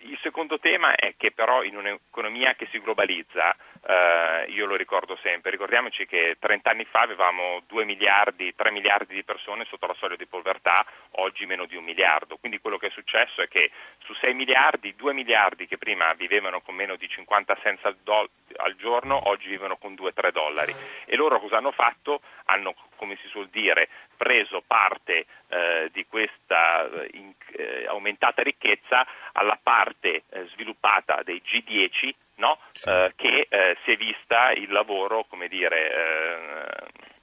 il 0.02 0.18
secondo 0.23 0.59
tema 0.59 0.94
è 0.94 1.14
che 1.16 1.32
però 1.32 1.62
in 1.62 1.76
un'economia 1.76 2.54
che 2.54 2.66
si 2.71 2.80
globalizza, 2.80 3.54
eh, 3.87 4.47
io 4.50 4.66
lo 4.66 4.76
ricordo 4.76 5.16
sempre, 5.23 5.50
ricordiamoci 5.50 6.06
che 6.06 6.37
30 6.38 6.71
anni 6.71 6.85
fa 6.85 7.00
avevamo 7.00 7.62
2 7.66 7.85
miliardi, 7.85 8.54
3 8.54 8.71
miliardi 8.71 9.14
di 9.14 9.25
persone 9.25 9.64
sotto 9.64 9.87
la 9.87 9.94
soglia 9.94 10.16
di 10.16 10.26
povertà, 10.26 10.85
oggi 11.12 11.47
meno 11.47 11.66
di 11.66 11.76
un 11.76 11.85
miliardo, 11.85 12.37
quindi 12.37 12.61
quello 12.61 12.78
che 12.78 12.88
è 12.88 12.90
successo 12.90 13.42
è 13.42 13.49
che 13.49 13.71
su 14.04 14.14
6 14.14 14.35
miliardi, 14.35 14.94
2 14.97 15.12
miliardi 15.12 15.66
che 15.66 15.78
prima 15.78 16.12
vivevano 16.14 16.61
con 16.61 16.75
meno 16.75 16.97
di 16.97 17.09
50 17.09 17.56
cents 17.62 17.85
al, 17.85 17.97
do- 18.02 18.30
al 18.56 18.76
giorno, 18.76 19.28
oggi 19.28 19.49
vivono 19.49 19.76
con 19.76 19.94
2-3 19.94 20.30
dollari 20.30 20.75
e 21.04 21.16
loro 21.16 21.40
cosa 21.40 21.56
hanno 21.56 21.73
fatto? 21.73 22.21
Hanno, 22.47 22.75
come 23.02 23.18
si 23.21 23.26
suol 23.30 23.49
dire, 23.49 23.88
preso 24.16 24.62
parte 24.64 25.26
eh, 25.49 25.90
di 25.92 26.06
questa 26.06 26.88
eh, 26.88 27.09
in, 27.14 27.32
eh, 27.56 27.85
aumentata 27.88 28.42
ricchezza 28.42 29.04
alla 29.32 29.59
parte 29.61 30.23
eh, 30.30 30.47
sviluppata 30.52 31.23
dei 31.25 31.42
G10 31.44 32.12
no? 32.37 32.59
sì. 32.71 32.88
Eh, 32.88 33.12
che 33.16 33.47
eh, 33.49 33.76
si 33.85 33.90
è 33.90 33.97
vista 33.97 34.52
il 34.52 34.71
lavoro, 34.71 35.25
come 35.28 35.49
dire, 35.49 36.76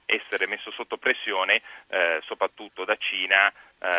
essere 0.04 0.46
messo 0.46 0.70
sotto 0.72 0.98
pressione 0.98 1.62
soprattutto 2.26 2.84
da 2.84 2.96
Cina. 2.96 3.50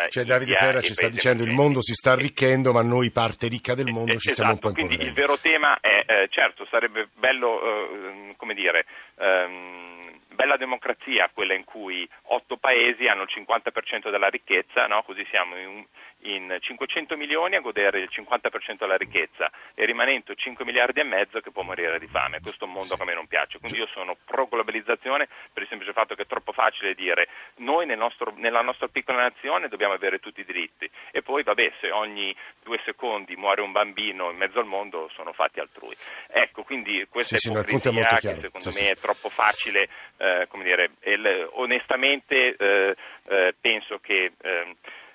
cioè 0.08 0.24
Davide 0.24 0.52
Serra 0.52 0.80
ci 0.82 0.92
sta 0.92 1.08
dicendo 1.08 1.42
il 1.42 1.52
mondo 1.52 1.80
si 1.80 1.94
sta 1.94 2.12
arricchendo 2.12 2.70
ma 2.70 2.82
noi 2.82 3.10
parte 3.10 3.48
ricca 3.48 3.74
del 3.74 3.90
mondo 3.90 4.18
ci 4.18 4.28
esatto, 4.28 4.34
siamo 4.34 4.52
un 4.52 4.58
po' 4.58 4.72
quindi 4.72 4.94
impoverendo. 4.94 5.20
il 5.20 5.26
vero 5.26 5.38
tema 5.40 5.78
è, 5.80 6.28
certo, 6.28 6.64
sarebbe 6.66 7.08
bello, 7.14 8.34
come 8.36 8.54
dire... 8.54 8.84
Um, 9.16 10.11
bella 10.32 10.56
democrazia 10.56 11.30
quella 11.32 11.54
in 11.54 11.64
cui 11.64 12.08
otto 12.28 12.56
paesi 12.56 13.06
hanno 13.06 13.22
il 13.22 13.30
50% 13.32 14.10
della 14.10 14.28
ricchezza, 14.28 14.86
no? 14.86 15.02
così 15.02 15.26
siamo 15.30 15.56
in, 15.56 15.84
in 16.22 16.56
500 16.60 17.16
milioni 17.16 17.56
a 17.56 17.60
godere 17.60 18.00
il 18.00 18.10
50% 18.12 18.78
della 18.78 18.96
ricchezza 18.96 19.50
e 19.74 19.84
rimanendo 19.84 20.34
5 20.34 20.64
miliardi 20.64 21.00
e 21.00 21.04
mezzo 21.04 21.40
che 21.40 21.50
può 21.50 21.62
morire 21.62 21.98
di 21.98 22.06
fame. 22.06 22.40
Questo 22.40 22.64
è 22.64 22.68
un 22.68 22.74
mondo 22.74 22.96
che 22.96 23.02
a 23.02 23.04
me 23.04 23.14
non 23.14 23.26
piace, 23.26 23.58
quindi 23.58 23.78
io 23.78 23.86
sono 23.92 24.16
pro 24.24 24.46
globalizzazione 24.46 25.28
per 25.52 25.62
il 25.62 25.68
semplice 25.68 25.92
fatto 25.92 26.14
che 26.14 26.22
è 26.22 26.26
troppo 26.26 26.52
facile 26.52 26.94
dire 26.94 27.28
noi 27.56 27.86
nel 27.86 27.98
nostro, 27.98 28.32
nella 28.36 28.62
nostra 28.62 28.88
piccola 28.88 29.22
nazione 29.22 29.68
dobbiamo 29.68 29.94
avere 29.94 30.18
tutti 30.18 30.40
i 30.40 30.44
diritti. 30.44 30.88
E 31.10 31.22
poi 31.22 31.42
vabbè 31.42 31.72
se 31.80 31.90
ogni 31.90 32.34
due 32.62 32.80
secondi 32.84 33.36
muore 33.36 33.62
un 33.62 33.72
bambino 33.72 34.30
in 34.30 34.36
mezzo 34.36 34.58
al 34.58 34.66
mondo 34.66 35.10
sono 35.14 35.32
fatti 35.32 35.60
altrui. 35.60 35.94
Ecco, 36.28 36.62
quindi 36.62 37.06
questa 37.08 37.36
sì, 37.36 37.50
ipocrisia 37.50 38.18
sì, 38.18 38.28
che 38.28 38.40
secondo 38.40 38.70
sì, 38.70 38.82
me 38.82 38.90
è 38.90 38.96
troppo 38.96 39.28
facile, 39.28 39.88
eh, 40.18 40.46
come 40.48 40.64
dire, 40.64 40.90
il, 41.04 41.48
onestamente 41.52 42.54
eh, 42.56 42.96
eh, 43.28 43.54
penso 43.60 43.98
che 43.98 44.32
ehm, 44.40 44.74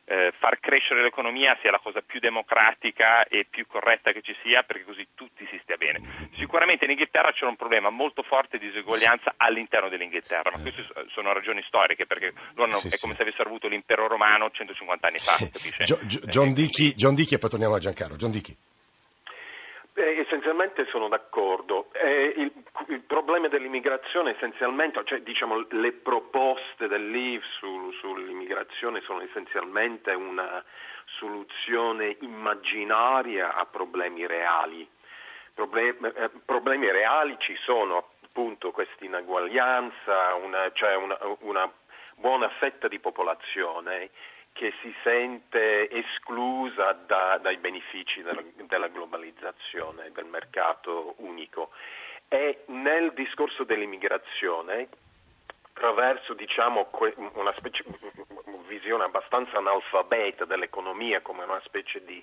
eh, 0.09 0.31
far 0.39 0.59
crescere 0.59 1.03
l'economia 1.03 1.57
sia 1.61 1.69
la 1.69 1.79
cosa 1.79 2.01
più 2.01 2.21
democratica 2.21 3.25
e 3.25 3.45
più 3.49 3.67
corretta 3.67 4.13
che 4.13 4.21
ci 4.21 4.33
sia 4.41 4.63
perché 4.63 4.85
così 4.85 5.05
tutti 5.13 5.45
si 5.51 5.59
stia 5.61 5.75
bene. 5.75 6.29
Sicuramente 6.37 6.85
in 6.85 6.91
Inghilterra 6.91 7.33
c'è 7.33 7.45
un 7.45 7.57
problema 7.57 7.89
molto 7.89 8.23
forte 8.23 8.57
di 8.57 8.67
diseguaglianza 8.67 9.33
all'interno 9.35 9.89
dell'Inghilterra, 9.89 10.51
ma 10.51 10.61
queste 10.61 10.85
sono 11.09 11.33
ragioni 11.33 11.61
storiche 11.67 12.05
perché 12.05 12.31
loro 12.55 12.77
sì, 12.77 12.87
è 12.87 12.97
come 12.97 13.13
sì. 13.13 13.17
se 13.17 13.21
avessero 13.23 13.49
avuto 13.49 13.67
l'impero 13.67 14.07
romano 14.07 14.49
150 14.49 15.07
anni 15.07 15.19
fa? 15.19 15.35
Gio, 15.83 15.99
Gio, 16.05 16.19
John, 16.21 16.53
Dickey, 16.53 16.93
John 16.93 17.13
Dickey 17.13 17.35
e 17.35 17.39
poi 17.39 17.49
torniamo 17.49 17.75
a 17.75 17.79
Giancarlo. 17.79 18.15
John 18.15 18.31
Dickey. 18.31 18.55
Eh, 19.99 20.19
essenzialmente 20.19 20.85
sono 20.91 21.07
d'accordo. 21.07 21.87
Eh, 21.93 22.31
il, 22.37 22.51
il, 22.89 23.01
problema 23.01 23.47
dell'immigrazione 23.47 24.35
essenzialmente, 24.35 25.01
cioè 25.05 25.21
diciamo 25.21 25.65
le 25.71 25.91
proposte 25.91 26.87
dell'IV 26.87 27.41
su, 27.57 27.91
sull'immigrazione 27.93 29.01
sono 29.01 29.21
essenzialmente 29.21 30.11
una 30.11 30.63
soluzione 31.17 32.15
immaginaria 32.19 33.55
a 33.55 33.65
problemi 33.65 34.27
reali. 34.27 34.87
Problemi, 35.55 36.11
eh, 36.13 36.29
problemi 36.45 36.91
reali 36.91 37.35
ci 37.39 37.55
sono 37.63 38.09
appunto 38.23 38.69
questa 38.69 39.03
ineguaglianza, 39.03 40.35
una, 40.35 40.71
cioè 40.73 40.95
una, 40.95 41.17
una 41.39 41.71
buona 42.17 42.49
fetta 42.59 42.87
di 42.87 42.99
popolazione 42.99 44.11
che 44.57 44.73
si 44.81 44.93
sente 45.03 45.87
esclusa 45.91 46.91
da, 47.05 47.37
dai 47.39 47.57
benefici 47.57 48.23
della, 48.23 48.41
della 48.65 48.87
globalizzazione, 48.87 50.11
del 50.11 50.25
mercato 50.25 51.13
unico. 51.17 51.69
E 52.27 52.63
nel 52.65 53.13
discorso 53.13 53.63
dell'immigrazione, 53.63 54.87
attraverso 55.73 56.33
diciamo, 56.33 56.89
una 57.33 57.53
specie, 57.53 57.83
visione 58.67 59.03
abbastanza 59.03 59.57
analfabeta 59.57 60.45
dell'economia 60.45 61.21
come 61.21 61.43
una 61.43 61.61
specie 61.63 62.03
di 62.03 62.21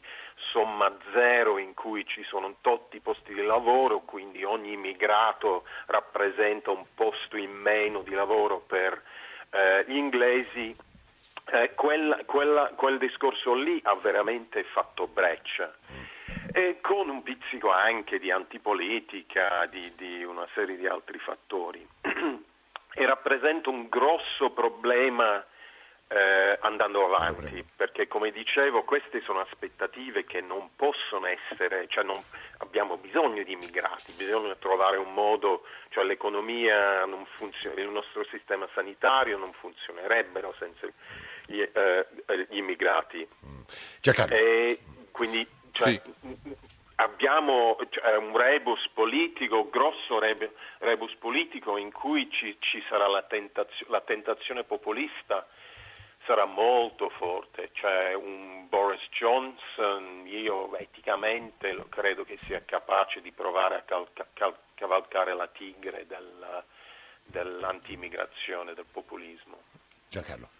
somma 0.50 0.92
zero 1.12 1.58
in 1.58 1.72
cui 1.72 2.04
ci 2.04 2.24
sono 2.24 2.56
tutti 2.60 2.96
i 2.96 3.00
posti 3.00 3.32
di 3.32 3.42
lavoro, 3.42 4.00
quindi 4.00 4.42
ogni 4.42 4.72
immigrato 4.72 5.62
rappresenta 5.86 6.72
un 6.72 6.84
posto 6.96 7.36
in 7.36 7.52
meno 7.52 8.02
di 8.02 8.12
lavoro 8.12 8.58
per 8.58 9.00
eh, 9.50 9.84
gli 9.86 9.96
inglesi 9.96 10.76
eh, 11.46 11.74
quel, 11.74 12.22
quella, 12.26 12.70
quel 12.74 12.98
discorso 12.98 13.54
lì 13.54 13.80
ha 13.84 13.94
veramente 13.96 14.64
fatto 14.64 15.06
breccia. 15.06 15.74
E 16.52 16.78
con 16.80 17.08
un 17.08 17.22
pizzico 17.22 17.70
anche 17.70 18.18
di 18.18 18.30
antipolitica, 18.30 19.66
di, 19.66 19.92
di 19.96 20.24
una 20.24 20.46
serie 20.54 20.76
di 20.76 20.86
altri 20.86 21.18
fattori. 21.18 21.86
e 22.94 23.06
rappresenta 23.06 23.70
un 23.70 23.88
grosso 23.88 24.50
problema 24.50 25.44
eh, 26.08 26.58
andando 26.60 27.04
avanti, 27.06 27.64
perché 27.76 28.06
come 28.06 28.30
dicevo 28.30 28.84
queste 28.84 29.20
sono 29.22 29.40
aspettative 29.40 30.24
che 30.24 30.40
non 30.40 30.70
possono 30.76 31.26
essere, 31.26 31.86
cioè 31.88 32.04
non, 32.04 32.22
abbiamo 32.58 32.96
bisogno 32.96 33.42
di 33.42 33.52
immigrati, 33.52 34.12
bisogna 34.16 34.54
trovare 34.54 34.96
un 34.96 35.12
modo, 35.12 35.64
cioè 35.88 36.04
l'economia 36.04 37.04
non 37.04 37.26
funziona, 37.36 37.80
il 37.80 37.88
nostro 37.88 38.24
sistema 38.30 38.68
sanitario 38.74 39.38
non 39.38 39.52
funzionerebbero 39.54 40.54
senza 40.58 40.86
gli, 41.46 41.60
eh, 41.60 42.06
gli 42.48 42.56
immigrati. 42.56 43.26
E 44.34 44.78
quindi 45.10 45.46
cioè, 45.70 45.88
sì. 45.90 46.00
abbiamo 46.96 47.76
cioè, 47.90 48.16
un 48.16 48.36
rebus 48.36 48.88
politico, 48.92 49.68
grosso 49.68 50.18
rebus 50.78 51.14
politico 51.16 51.76
in 51.76 51.92
cui 51.92 52.30
ci, 52.30 52.56
ci 52.60 52.82
sarà 52.88 53.06
la, 53.08 53.22
tentazio, 53.22 53.86
la 53.88 54.00
tentazione 54.00 54.64
populista 54.64 55.46
sarà 56.26 56.46
molto 56.46 57.10
forte, 57.10 57.70
cioè 57.74 58.14
un 58.14 58.66
Boris 58.68 59.02
Johnson, 59.10 60.26
io 60.26 60.74
eticamente 60.76 61.76
credo 61.88 62.24
che 62.24 62.38
sia 62.44 62.62
capace 62.64 63.20
di 63.20 63.30
provare 63.30 63.76
a 63.76 63.82
cal- 63.82 64.08
cal- 64.32 64.56
cavalcare 64.74 65.34
la 65.34 65.46
tigre 65.48 66.06
del, 66.06 66.64
dell'anti-immigrazione, 67.24 68.74
del 68.74 68.86
populismo. 68.90 69.58
Giancarlo. 70.08 70.53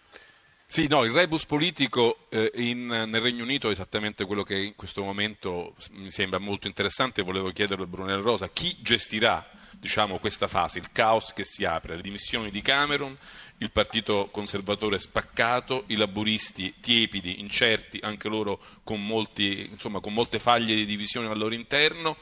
Sì, 0.75 0.87
no, 0.87 1.05
il 1.05 1.13
rebus 1.13 1.45
politico 1.45 2.27
eh, 2.27 2.51
in, 2.55 2.87
nel 2.87 3.21
Regno 3.21 3.43
Unito 3.43 3.69
è 3.69 3.71
esattamente 3.71 4.25
quello 4.25 4.43
che 4.43 4.57
in 4.57 4.75
questo 4.75 5.05
momento 5.05 5.73
mi 5.91 6.11
sembra 6.11 6.37
molto 6.37 6.67
interessante. 6.67 7.21
Volevo 7.21 7.49
chiederlo 7.51 7.85
a 7.85 7.87
Brunello 7.87 8.21
Rosa, 8.21 8.49
chi 8.49 8.75
gestirà 8.81 9.49
diciamo, 9.71 10.17
questa 10.17 10.47
fase, 10.47 10.79
il 10.79 10.91
caos 10.91 11.31
che 11.31 11.45
si 11.45 11.63
apre, 11.63 11.95
le 11.95 12.01
dimissioni 12.01 12.51
di 12.51 12.61
Cameron, 12.61 13.17
il 13.59 13.71
partito 13.71 14.27
conservatore 14.33 14.99
spaccato, 14.99 15.85
i 15.87 15.95
laburisti 15.95 16.73
tiepidi, 16.81 17.39
incerti, 17.39 17.99
anche 18.03 18.27
loro 18.27 18.59
con, 18.83 19.01
molti, 19.01 19.69
insomma, 19.71 20.01
con 20.01 20.13
molte 20.13 20.39
faglie 20.39 20.75
di 20.75 20.85
divisione 20.85 21.29
al 21.29 21.37
loro 21.37 21.53
interno 21.53 22.17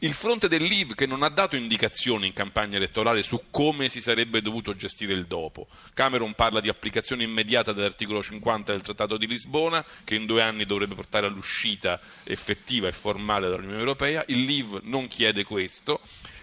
il 0.00 0.14
fronte 0.14 0.48
del 0.48 0.62
Leave 0.62 0.94
che 0.94 1.06
non 1.06 1.24
ha 1.24 1.28
dato 1.28 1.56
indicazioni 1.56 2.28
in 2.28 2.32
campagna 2.32 2.76
elettorale 2.76 3.22
su 3.22 3.44
come 3.50 3.88
si 3.88 4.00
sarebbe 4.00 4.40
dovuto 4.40 4.76
gestire 4.76 5.12
il 5.12 5.26
dopo. 5.26 5.66
Cameron 5.92 6.34
parla 6.34 6.60
di 6.60 6.68
applicazione 6.68 7.24
immediata 7.24 7.72
dell'articolo 7.72 8.22
50 8.22 8.72
del 8.72 8.82
Trattato 8.82 9.16
di 9.16 9.26
Lisbona, 9.26 9.84
che 10.04 10.14
in 10.14 10.26
due 10.26 10.42
anni 10.42 10.66
dovrebbe 10.66 10.94
portare 10.94 11.26
all'uscita 11.26 12.00
effettiva 12.24 12.86
e 12.86 12.92
formale 12.92 13.48
dall'Unione 13.48 13.78
Europea. 13.78 14.22
Il 14.28 14.44
Leave 14.44 14.80
non 14.84 15.08
chiede 15.08 15.42
questo 15.42 16.00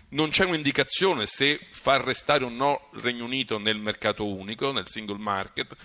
non 0.09 0.29
c'è 0.29 0.45
un'indicazione 0.45 1.25
se 1.25 1.59
far 1.71 2.03
restare 2.03 2.43
o 2.43 2.49
no 2.49 2.89
il 2.93 3.01
Regno 3.01 3.25
Unito 3.25 3.57
nel 3.57 3.79
mercato 3.79 4.25
unico, 4.25 4.71
nel 4.71 4.87
single 4.87 5.17
market, 5.17 5.75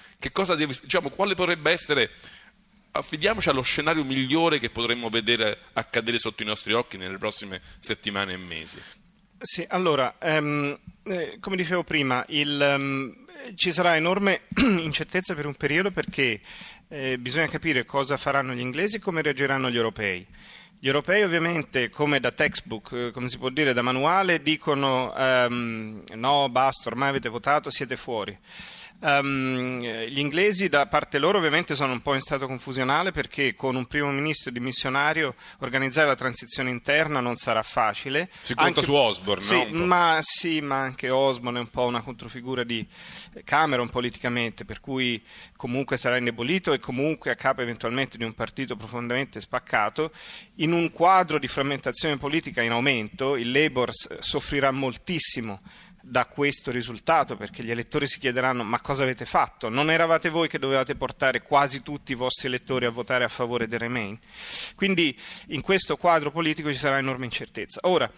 deve, 0.57 0.79
diciamo, 0.81 1.09
quale 1.11 1.35
potrebbe 1.35 1.73
essere 1.73 2.11
affidiamoci 2.93 3.49
allo 3.49 3.63
scenario 3.63 4.05
migliore 4.05 4.59
che 4.59 4.71
potremmo 4.71 5.09
vedere 5.09 5.59
accadere 5.75 6.19
sotto 6.19 6.43
i 6.43 6.47
nostri 6.47 6.73
occhi 6.73 6.97
nelle 6.97 7.19
prossime 7.19 7.61
settimane 7.79 8.33
e 8.33 8.37
mesi. 8.37 8.81
Sì, 9.39 9.65
allora, 9.69 10.17
um, 10.21 10.79
eh, 11.05 11.39
come 11.41 11.57
dicevo 11.57 11.83
prima, 11.83 12.25
il, 12.29 12.75
um, 12.77 13.27
ci 13.55 13.73
sarà 13.73 13.97
enorme 13.97 14.43
incertezza 14.61 15.35
per 15.35 15.47
un 15.47 15.55
periodo 15.55 15.91
perché 15.91 16.41
eh, 16.89 17.19
bisogna 17.19 17.47
capire 17.47 17.85
cosa 17.85 18.17
faranno 18.17 18.53
gli 18.53 18.61
inglesi 18.61 18.97
e 18.97 19.01
come 19.01 19.23
reagiranno 19.23 19.71
gli 19.71 19.77
europei. 19.77 20.27
Gli 20.79 20.87
europei 20.87 21.23
ovviamente, 21.23 21.91
come 21.91 22.21
da 22.21 22.33
textbook, 22.33 22.93
eh, 22.93 23.11
come 23.13 23.29
si 23.29 23.39
può 23.39 23.51
dire, 23.51 23.73
da 23.73 23.83
manuale, 23.83 24.43
dicono 24.43 25.13
um, 25.15 26.03
no, 26.15 26.49
basta, 26.49 26.89
ormai 26.89 27.11
avete 27.11 27.29
votato, 27.29 27.71
siete 27.71 27.97
fuori. 27.97 28.37
Um, 29.03 29.81
gli 29.81 30.19
inglesi 30.19 30.69
da 30.69 30.87
parte 30.87 31.19
loro 31.19 31.39
ovviamente 31.39 31.75
sono 31.75 31.93
un 31.93 32.03
po' 32.03 32.15
in 32.15 32.21
stato 32.21 32.47
confusionale 32.47 33.13
perché 33.13 33.55
con 33.55 33.75
un 33.75 33.87
primo 33.87 34.11
ministro 34.11 34.51
dimissionario 34.51 35.37
organizzare 35.61 36.07
la 36.07 36.15
transizione 36.15 36.69
interna 36.69 37.21
non 37.21 37.37
sarà 37.37 37.63
facile. 37.63 38.29
Si 38.41 38.55
conta 38.55 38.69
anche, 38.69 38.83
su 38.83 38.93
Osborne, 38.93 39.43
sì, 39.43 39.71
no? 39.71 39.87
Ma 39.87 40.19
sì, 40.21 40.61
ma 40.61 40.81
anche 40.81 41.09
Osborne 41.09 41.61
è 41.61 41.63
un 41.63 41.71
po' 41.71 41.87
una 41.87 42.03
controfigura 42.03 42.63
di 42.63 42.87
Cameron 43.43 43.89
politicamente, 43.89 44.67
per 44.67 44.81
cui 44.81 45.23
comunque 45.57 45.97
sarà 45.97 46.19
indebolito 46.19 46.75
e 46.75 46.79
comunque 46.79 47.31
a 47.31 47.37
capo 47.37 47.63
eventualmente 47.63 48.19
di 48.19 48.25
un 48.25 48.35
partito 48.35 48.77
profondamente 48.77 49.41
spaccato. 49.41 50.13
In 50.57 50.73
un 50.73 50.91
quadro 50.91 51.39
di 51.39 51.49
frammentazione 51.49 52.19
politica 52.19 52.61
in 52.61 52.73
aumento, 52.73 53.37
il 53.37 53.51
Labour 53.51 53.89
soffrirà 53.93 54.71
moltissimo 54.71 55.63
da 56.03 56.27
questo 56.27 56.71
risultato 56.71 57.37
perché 57.37 57.63
gli 57.63 57.71
elettori 57.71 58.07
si 58.07 58.19
chiederanno 58.19 58.63
ma 58.65 58.81
cosa 58.81 59.03
avete 59.03 59.25
fatto? 59.25 59.69
Non 59.69 59.91
eravate 59.91 60.29
voi 60.29 60.49
che 60.49 60.59
dovevate 60.59 60.95
portare 60.95 61.43
quasi 61.43 61.83
tutti 61.83 62.13
i 62.13 62.17
vostri 62.17 62.49
elettori 62.49 62.87
a 62.87 62.91
votare 62.91 63.25
a 63.25 63.29
favore 63.29 63.69
del 63.69 63.81
Remain? 63.81 64.19
Quindi 64.75 65.19
in 65.49 65.61
questo 65.61 65.97
quadro 65.97 66.31
politico 66.31 66.73
ci 66.73 66.79
sarà 66.79 66.99
enorme 66.99 67.25
incertezza. 67.27 67.81
Ora, 67.85 68.11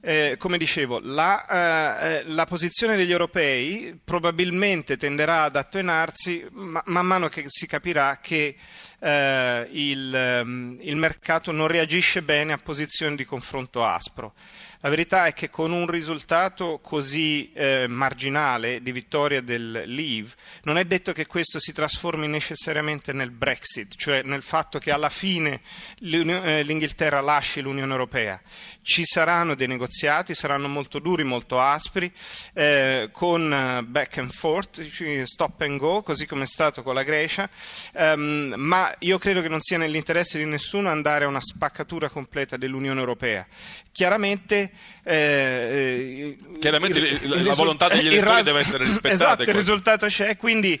eh, 0.00 0.36
come 0.38 0.58
dicevo, 0.58 1.00
la, 1.02 2.18
eh, 2.18 2.22
la, 2.26 2.44
posizione 2.44 2.96
degli 2.96 3.10
europei 3.10 3.98
probabilmente 4.02 4.96
tenderà 4.96 5.42
ad 5.42 5.56
attenuarsi 5.56 6.46
ma, 6.52 6.80
man 6.86 7.04
mano 7.04 7.28
che 7.28 7.44
si 7.46 7.66
capirà 7.66 8.20
che 8.22 8.54
eh, 9.00 9.68
il, 9.72 10.14
ehm, 10.14 10.78
il 10.82 10.94
mercato 10.94 11.50
non 11.50 11.66
reagisce 11.66 12.22
bene 12.22 12.52
a 12.52 12.58
posizioni 12.58 13.16
di 13.16 13.24
confronto 13.24 13.84
aspro. 13.84 14.34
La 14.80 14.90
verità 14.90 15.26
è 15.26 15.32
che 15.32 15.50
con 15.50 15.72
un 15.72 15.88
risultato 15.88 16.78
così 16.80 17.50
eh, 17.52 17.86
marginale 17.88 18.80
di 18.80 18.92
vittoria 18.92 19.40
del 19.40 19.82
Leave 19.86 20.30
non 20.62 20.78
è 20.78 20.84
detto 20.84 21.12
che 21.12 21.26
questo 21.26 21.58
si 21.58 21.72
trasformi 21.72 22.28
necessariamente 22.28 23.12
nel 23.12 23.32
Brexit, 23.32 23.96
cioè 23.96 24.22
nel 24.22 24.42
fatto 24.42 24.78
che 24.78 24.92
alla 24.92 25.08
fine 25.08 25.62
eh, 26.00 26.62
l'Inghilterra 26.62 27.20
lasci 27.20 27.60
l'Unione 27.60 27.90
Europea. 27.90 28.40
Ci 28.80 29.04
saranno 29.04 29.56
dei 29.56 29.66
negoziati, 29.66 30.32
saranno 30.32 30.68
molto 30.68 31.00
duri, 31.00 31.24
molto 31.24 31.60
aspri, 31.60 32.10
eh, 32.54 33.08
con 33.10 33.52
eh, 33.52 33.82
back 33.82 34.18
and 34.18 34.30
forth, 34.30 34.80
stop 35.24 35.60
and 35.62 35.78
go, 35.78 36.02
così 36.02 36.24
come 36.24 36.44
è 36.44 36.46
stato 36.46 36.84
con 36.84 36.94
la 36.94 37.02
Grecia, 37.02 37.50
um, 37.94 38.54
ma 38.56 38.94
io 39.00 39.18
credo 39.18 39.42
che 39.42 39.48
non 39.48 39.60
sia 39.60 39.76
nell'interesse 39.76 40.38
di 40.38 40.44
nessuno 40.44 40.88
andare 40.88 41.24
a 41.24 41.28
una 41.28 41.42
spaccatura 41.42 42.08
completa 42.08 42.56
dell'Unione 42.56 43.00
Europea. 43.00 43.44
Chiaramente 43.90 44.67
eh, 45.02 46.36
Chiaramente 46.58 46.98
il, 46.98 47.20
il, 47.22 47.42
la 47.44 47.54
volontà 47.54 47.88
degli 47.88 48.06
elettori 48.06 48.36
ras- 48.36 48.44
deve 48.44 48.60
essere 48.60 48.84
rispettata. 48.84 49.14
Esatto, 49.14 49.42
il 49.42 49.54
risultato 49.54 50.06
c'è, 50.06 50.36
quindi 50.36 50.80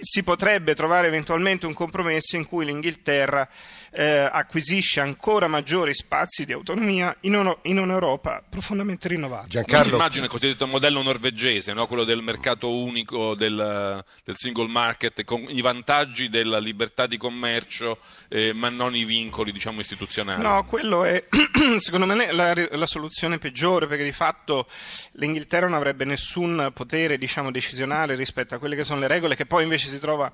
si 0.00 0.22
potrebbe 0.22 0.74
trovare 0.74 1.06
eventualmente 1.06 1.66
un 1.66 1.74
compromesso 1.74 2.36
in 2.36 2.46
cui 2.46 2.64
l'Inghilterra 2.64 3.48
eh, 3.90 4.28
acquisisce 4.30 5.00
ancora 5.00 5.46
maggiori 5.46 5.94
spazi 5.94 6.44
di 6.44 6.52
autonomia 6.52 7.16
in, 7.20 7.34
uno, 7.34 7.58
in 7.62 7.78
un'Europa 7.78 8.42
profondamente 8.48 9.08
rinnovata. 9.08 9.46
Giancarlo... 9.48 9.84
Si 9.84 9.90
immagina 9.90 10.24
il 10.24 10.30
cosiddetto 10.30 10.66
modello 10.66 11.02
norvegese, 11.02 11.72
no? 11.72 11.86
quello 11.86 12.04
del 12.04 12.22
mercato 12.22 12.74
unico, 12.74 13.34
del, 13.34 14.04
del, 14.24 14.36
single 14.36 14.68
market, 14.68 15.24
con 15.24 15.44
i 15.48 15.60
vantaggi 15.60 16.28
della 16.28 16.58
libertà 16.58 17.06
di 17.06 17.16
commercio, 17.16 17.98
eh, 18.28 18.52
ma 18.52 18.68
non 18.68 18.94
i 18.94 19.04
vincoli 19.04 19.52
diciamo, 19.52 19.80
istituzionali. 19.80 20.42
No, 20.42 20.64
quello 20.64 21.04
è 21.04 21.22
secondo 21.78 22.06
me 22.06 22.32
la, 22.32 22.54
la, 22.54 22.86
soluzione 22.86 23.38
peggiore, 23.38 23.86
perché 23.86 24.04
di 24.04 24.12
fatto 24.12 24.68
l'Inghilterra 25.12 25.66
non 25.66 25.76
avrebbe 25.76 26.04
nessun 26.04 26.70
potere 26.74 27.18
diciamo, 27.18 27.50
decisionale 27.50 28.14
rispetto 28.14 28.54
a 28.54 28.58
quelle 28.58 28.76
che 28.76 28.84
sono 28.84 29.00
le 29.00 29.08
regole 29.08 29.36
che 29.36 29.46
poi 29.46 29.62
invece 29.62 29.88
si 29.88 29.98
trova 29.98 30.32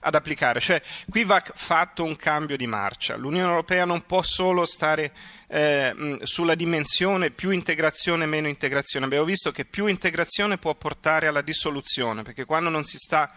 ad 0.00 0.14
applicare. 0.14 0.60
Cioè, 0.60 0.80
qui 1.08 1.24
va 1.24 1.42
fatto 1.54 2.04
un 2.04 2.16
cambio 2.16 2.56
di 2.56 2.66
marcia. 2.66 2.95
L'Unione 3.16 3.48
Europea 3.48 3.84
non 3.84 4.04
può 4.06 4.22
solo 4.22 4.64
stare 4.64 5.12
eh, 5.48 6.18
sulla 6.22 6.54
dimensione 6.54 7.30
più 7.30 7.50
integrazione, 7.50 8.26
meno 8.26 8.48
integrazione. 8.48 9.06
Abbiamo 9.06 9.24
visto 9.24 9.52
che 9.52 9.64
più 9.64 9.86
integrazione 9.86 10.58
può 10.58 10.74
portare 10.74 11.26
alla 11.26 11.42
dissoluzione, 11.42 12.22
perché 12.22 12.44
quando 12.44 12.70
non 12.70 12.84
si 12.84 12.96
sta 12.96 13.28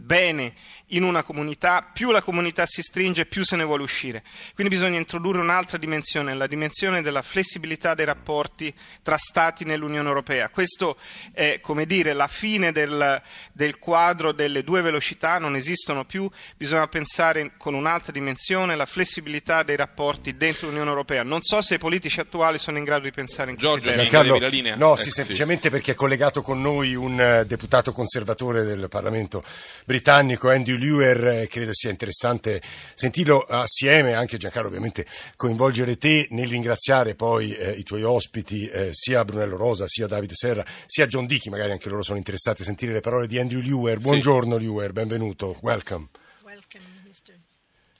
bene 0.00 0.54
in 0.92 1.02
una 1.02 1.24
comunità, 1.24 1.90
più 1.92 2.12
la 2.12 2.22
comunità 2.22 2.64
si 2.66 2.82
stringe, 2.82 3.26
più 3.26 3.44
se 3.44 3.56
ne 3.56 3.64
vuole 3.64 3.82
uscire. 3.82 4.22
Quindi 4.54 4.72
bisogna 4.72 4.96
introdurre 4.96 5.40
un'altra 5.40 5.76
dimensione, 5.76 6.34
la 6.34 6.46
dimensione 6.46 7.02
della 7.02 7.22
flessibilità 7.22 7.94
dei 7.94 8.06
rapporti 8.06 8.72
tra 9.02 9.16
Stati 9.18 9.64
nell'Unione 9.64 10.06
Europea. 10.06 10.48
Questo 10.50 10.96
è, 11.32 11.58
come 11.60 11.84
dire, 11.84 12.12
la 12.12 12.28
fine 12.28 12.70
del, 12.70 13.20
del 13.52 13.78
quadro 13.78 14.32
delle 14.32 14.62
due 14.62 14.82
velocità, 14.82 15.38
non 15.38 15.56
esistono 15.56 16.04
più, 16.04 16.30
bisogna 16.56 16.86
pensare 16.86 17.52
con 17.58 17.74
un'altra 17.74 18.12
dimensione, 18.12 18.76
la 18.76 18.86
flessibilità 18.86 19.64
dei 19.64 19.76
rapporti 19.76 20.36
dentro 20.36 20.68
l'Unione 20.68 20.90
Europea. 20.90 21.24
Non 21.24 21.42
so 21.42 21.60
se 21.60 21.74
i 21.74 21.78
politici 21.78 22.20
attuali 22.20 22.58
sono 22.58 22.78
in 22.78 22.84
grado 22.84 23.02
di 23.02 23.10
pensare 23.10 23.50
in 23.50 23.56
Giorgio, 23.56 23.90
questi 23.90 24.08
Giancarlo? 24.08 24.76
No, 24.76 24.94
eh, 24.94 24.96
sì, 24.96 25.10
semplicemente 25.10 25.70
perché 25.70 25.92
è 25.92 25.94
collegato 25.94 26.40
con 26.40 26.60
noi 26.60 26.94
un 26.94 27.40
uh, 27.42 27.44
deputato 27.44 27.92
conservatore 27.92 28.62
del 28.62 28.88
Parlamento 28.88 29.42
britannico 29.88 30.50
Andrew 30.50 30.76
Lewer, 30.76 31.26
eh, 31.28 31.48
credo 31.48 31.72
sia 31.72 31.88
interessante 31.88 32.60
sentirlo 32.94 33.40
assieme, 33.40 34.12
anche 34.12 34.36
Giancarlo 34.36 34.68
ovviamente 34.68 35.06
coinvolgere 35.34 35.96
te 35.96 36.26
nel 36.28 36.46
ringraziare 36.46 37.14
poi 37.14 37.54
eh, 37.54 37.70
i 37.70 37.84
tuoi 37.84 38.02
ospiti, 38.02 38.68
eh, 38.68 38.90
sia 38.92 39.24
Brunello 39.24 39.56
Rosa, 39.56 39.86
sia 39.86 40.06
Davide 40.06 40.34
Serra, 40.34 40.62
sia 40.84 41.06
John 41.06 41.24
Dichi, 41.24 41.48
magari 41.48 41.70
anche 41.70 41.88
loro 41.88 42.02
sono 42.02 42.18
interessati 42.18 42.60
a 42.60 42.64
sentire 42.66 42.92
le 42.92 43.00
parole 43.00 43.26
di 43.26 43.38
Andrew 43.38 43.62
Lewer. 43.62 43.98
Buongiorno 43.98 44.58
sì. 44.58 44.64
Lewer, 44.64 44.92
benvenuto, 44.92 45.56
welcome. 45.62 46.08
Welcome, 46.42 46.84
Mr. 47.06 47.32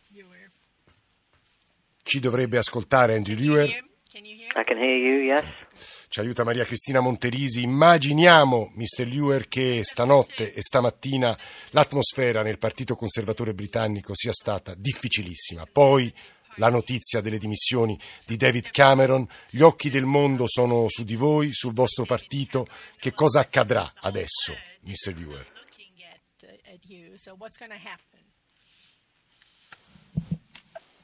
Lewer. 0.08 0.50
Ci 2.02 2.20
dovrebbe 2.20 2.58
ascoltare 2.58 3.14
Andrew 3.14 3.38
Lewer. 3.38 3.86
I 4.58 4.64
can 4.64 4.76
hear 4.76 4.94
you, 4.94 5.22
yes. 5.22 5.44
Ci 6.08 6.20
aiuta 6.20 6.42
Maria 6.42 6.64
Cristina 6.64 7.00
Monterisi. 7.00 7.60
Immaginiamo, 7.62 8.72
Mr. 8.74 9.06
Lewer, 9.06 9.46
che 9.46 9.80
stanotte 9.84 10.54
e 10.54 10.62
stamattina 10.62 11.38
l'atmosfera 11.70 12.42
nel 12.42 12.58
Partito 12.58 12.94
Conservatore 12.96 13.52
britannico 13.52 14.14
sia 14.14 14.32
stata 14.32 14.74
difficilissima. 14.74 15.66
Poi 15.70 16.10
la 16.54 16.70
notizia 16.70 17.20
delle 17.20 17.36
dimissioni 17.36 17.98
di 18.24 18.36
David 18.36 18.70
Cameron. 18.70 19.26
Gli 19.50 19.60
occhi 19.60 19.90
del 19.90 20.06
mondo 20.06 20.44
sono 20.46 20.88
su 20.88 21.04
di 21.04 21.14
voi, 21.14 21.52
sul 21.52 21.74
vostro 21.74 22.06
partito. 22.06 22.66
Che 22.96 23.12
cosa 23.12 23.40
accadrà 23.40 23.92
adesso, 24.00 24.54
Mr. 24.80 25.14
Lewer? 25.14 25.46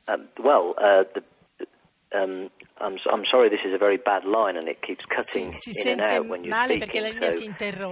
Um, 0.07 0.29
well, 0.39 0.75
uh, 0.79 1.05
the, 1.13 1.23
um, 2.13 2.51
I'm, 2.81 2.99
I'm 3.13 3.23
sorry, 3.31 3.49
this 3.49 3.61
is 3.65 3.73
a 3.75 3.79
very 3.79 3.97
bad 3.99 4.25
line 4.25 4.57
and 4.57 4.67
it 4.69 4.83
keeps 4.83 5.05
cutting 5.15 5.53
si, 5.53 5.73
si 5.73 5.89
in 5.91 6.01
and 6.01 6.11
out 6.11 6.29
when 6.29 6.43
you're 6.45 6.51
speaking. 6.81 6.91
So 7.21 7.27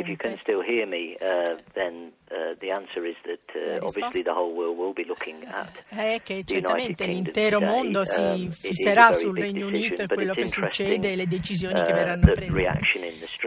if 0.00 0.08
you 0.08 0.16
can 0.16 0.38
still 0.42 0.62
hear 0.62 0.86
me, 0.86 1.16
uh, 1.24 1.56
then 1.74 2.12
uh, 2.32 2.54
the 2.58 2.70
answer 2.70 3.04
is 3.04 3.16
that 3.22 3.44
uh, 3.54 3.84
obviously 3.84 4.22
the 4.22 4.32
whole 4.32 4.52
world 4.54 4.76
will 4.76 4.92
be 4.92 5.04
looking 5.04 5.44
at 5.46 5.70
è 5.88 6.20
che 6.22 6.42
certamente 6.44 7.04
l'intero 7.06 7.60
mondo 7.60 8.04
si 8.04 8.20
um, 8.20 8.50
fisserà 8.50 9.12
sul 9.12 9.36
Regno 9.36 9.66
Unito 9.66 10.02
e 10.02 10.06
quello 10.06 10.34
che 10.34 10.46
succede 10.46 11.12
e 11.12 11.16
le 11.16 11.26
decisioni 11.26 11.82
che 11.82 11.92
uh, 11.92 11.94
verranno 11.94 12.32
prese. 12.32 12.80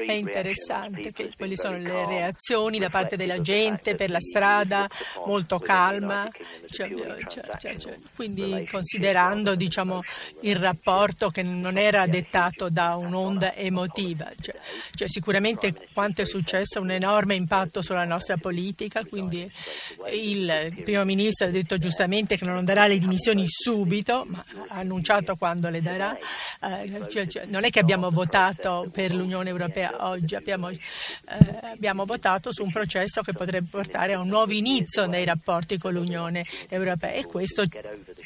È 0.06 0.12
interessante 0.12 1.12
che 1.12 1.32
quelle 1.36 1.56
sono 1.56 1.78
le 1.78 2.06
reazioni 2.06 2.80
da 2.80 2.89
parte 2.89 3.15
della 3.15 3.41
gente 3.41 3.95
per 3.95 4.10
la 4.10 4.19
strada, 4.19 4.88
molto 5.26 5.60
calma, 5.60 6.30
cioè, 6.69 6.89
cioè, 7.28 7.48
cioè, 7.58 7.78
cioè 7.78 7.98
quindi 8.15 8.67
considerando 8.69 9.56
diciamo, 9.56 10.02
il 10.41 10.56
rapporto 10.56 11.30
che 11.30 11.43
non 11.43 11.78
era 11.78 12.06
dettato 12.08 12.69
da 12.69 12.95
un'onda 12.95 13.56
emotiva. 13.56 14.32
Cioè, 14.39 14.56
cioè, 14.93 15.08
sicuramente 15.08 15.74
quanto 15.93 16.21
è 16.21 16.26
successo 16.26 16.80
ha 16.80 16.82
un 16.82 16.91
enorme 16.91 17.36
impatto 17.36 17.82
sulla 17.82 18.06
nostra 18.06 18.38
politica, 18.38 18.74
quindi 19.07 19.49
il 20.11 20.81
primo 20.83 21.03
ministro 21.05 21.47
ha 21.47 21.49
detto 21.49 21.77
giustamente 21.77 22.38
che 22.38 22.45
non 22.45 22.63
darà 22.65 22.88
le 22.88 22.97
dimissioni 22.97 23.45
subito, 23.47 24.25
ma 24.27 24.43
ha 24.67 24.75
annunciato 24.75 25.35
quando 25.35 25.69
le 25.69 25.81
darà. 25.81 26.17
Eh, 26.17 27.09
cioè, 27.09 27.27
cioè, 27.27 27.45
non 27.45 27.63
è 27.63 27.69
che 27.69 27.79
abbiamo 27.79 28.09
votato 28.09 28.89
per 28.91 29.13
l'Unione 29.13 29.49
Europea 29.49 30.07
oggi, 30.07 30.35
abbiamo, 30.35 30.69
eh, 30.69 30.79
abbiamo 31.63 32.05
votato 32.05 32.51
su 32.51 32.63
un 32.63 32.71
processo 32.71 33.21
che 33.21 33.33
potrebbe 33.33 33.67
portare 33.69 34.13
a 34.13 34.19
un 34.19 34.27
nuovo 34.27 34.51
inizio 34.53 35.05
nei 35.05 35.25
rapporti 35.25 35.77
con 35.77 35.93
l'Unione 35.93 36.45
Europea 36.69 37.11
e 37.11 37.25
questo 37.25 37.65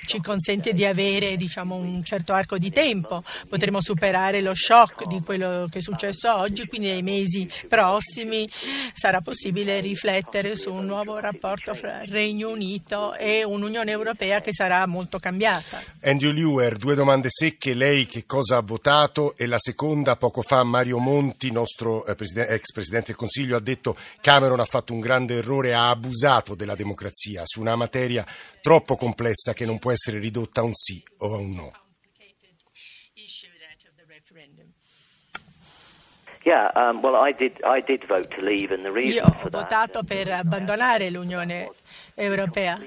ci 0.09 0.21
consente 0.21 0.73
di 0.73 0.85
avere 0.85 1.35
diciamo, 1.35 1.75
un 1.75 2.03
certo 2.03 2.33
arco 2.33 2.57
di 2.57 2.71
tempo, 2.71 3.23
potremo 3.47 3.79
superare 3.79 4.41
lo 4.41 4.55
shock 4.55 5.05
di 5.05 5.21
quello 5.21 5.67
che 5.69 5.77
è 5.77 5.81
successo 5.81 6.35
oggi, 6.35 6.65
quindi 6.65 6.87
nei 6.87 7.03
mesi 7.03 7.47
prossimi 7.67 8.49
sarà 8.91 9.21
possibile 9.21 9.79
riflettere 9.79 10.55
su 10.55 10.73
un 10.73 10.87
nuovo 10.87 11.19
rapporto 11.19 11.75
fra 11.75 12.01
Regno 12.05 12.49
Unito 12.49 13.13
e 13.13 13.43
un'Unione 13.43 13.91
Europea 13.91 14.41
che 14.41 14.51
sarà 14.51 14.87
molto 14.87 15.19
cambiata. 15.19 15.79
Andrew 16.01 16.31
Lewer, 16.31 16.77
due 16.77 16.95
domande 16.95 17.27
secche, 17.29 17.75
lei 17.75 18.07
che 18.07 18.25
cosa 18.25 18.57
ha 18.57 18.61
votato? 18.61 19.37
E 19.37 19.45
la 19.45 19.59
seconda 19.59 20.15
poco 20.15 20.41
fa 20.41 20.63
Mario 20.63 20.97
Monti, 20.97 21.51
nostro 21.51 22.03
eh, 22.07 22.15
ex 22.17 22.71
Presidente 22.73 23.07
del 23.07 23.15
Consiglio, 23.15 23.55
ha 23.55 23.61
detto 23.61 23.95
Cameron 24.21 24.59
ha 24.59 24.65
fatto 24.65 24.91
un 24.91 25.01
grande 25.01 25.37
errore, 25.37 25.75
ha 25.75 25.89
abusato 25.89 26.55
della 26.55 26.73
democrazia 26.73 27.43
su 27.45 27.61
una 27.61 27.75
materia 27.75 28.25
troppo 28.61 28.95
complessa 28.95 29.53
che 29.53 29.65
non 29.65 29.79
può 29.79 29.91
essere 29.91 30.19
ridotta 30.19 30.61
a 30.61 30.63
un 30.63 30.73
sì 30.73 31.03
o 31.17 31.33
a 31.33 31.37
un 31.37 31.51
no. 31.51 31.71
Io 39.15 39.25
ho 39.25 39.49
votato 39.49 40.03
per 40.03 40.29
abbandonare 40.29 41.09
l'Unione 41.09 41.71
Europea 42.15 42.79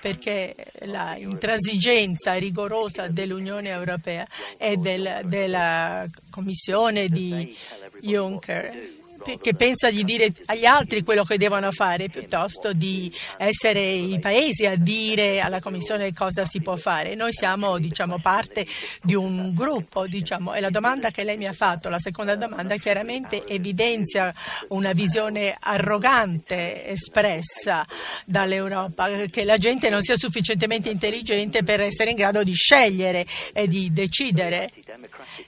perché 0.00 0.54
la 0.82 1.16
intransigenza 1.16 2.34
rigorosa 2.34 3.08
dell'Unione 3.08 3.70
Europea 3.70 4.26
e 4.56 4.76
del, 4.76 5.20
della 5.24 6.06
Commissione 6.30 7.08
di 7.08 7.56
Juncker 8.00 8.96
che 9.40 9.54
pensa 9.54 9.90
di 9.90 10.04
dire 10.04 10.32
agli 10.46 10.64
altri 10.64 11.02
quello 11.02 11.24
che 11.24 11.38
devono 11.38 11.70
fare 11.70 12.08
piuttosto 12.08 12.72
di 12.72 13.12
essere 13.36 13.80
i 13.80 14.18
paesi 14.18 14.66
a 14.66 14.76
dire 14.76 15.40
alla 15.40 15.60
Commissione 15.60 16.12
cosa 16.12 16.44
si 16.44 16.60
può 16.60 16.76
fare. 16.76 17.14
Noi 17.14 17.32
siamo 17.32 17.78
diciamo, 17.78 18.18
parte 18.20 18.66
di 19.02 19.14
un 19.14 19.54
gruppo 19.54 20.06
diciamo, 20.06 20.54
e 20.54 20.60
la 20.60 20.70
domanda 20.70 21.10
che 21.10 21.24
lei 21.24 21.36
mi 21.36 21.46
ha 21.46 21.52
fatto, 21.52 21.88
la 21.88 21.98
seconda 21.98 22.36
domanda, 22.36 22.76
chiaramente 22.76 23.46
evidenzia 23.46 24.34
una 24.68 24.92
visione 24.92 25.54
arrogante 25.58 26.86
espressa 26.86 27.84
dall'Europa, 28.24 29.08
che 29.30 29.44
la 29.44 29.58
gente 29.58 29.88
non 29.88 30.02
sia 30.02 30.16
sufficientemente 30.16 30.90
intelligente 30.90 31.62
per 31.62 31.80
essere 31.80 32.10
in 32.10 32.16
grado 32.16 32.42
di 32.42 32.54
scegliere 32.54 33.26
e 33.52 33.66
di 33.66 33.92
decidere. 33.92 34.70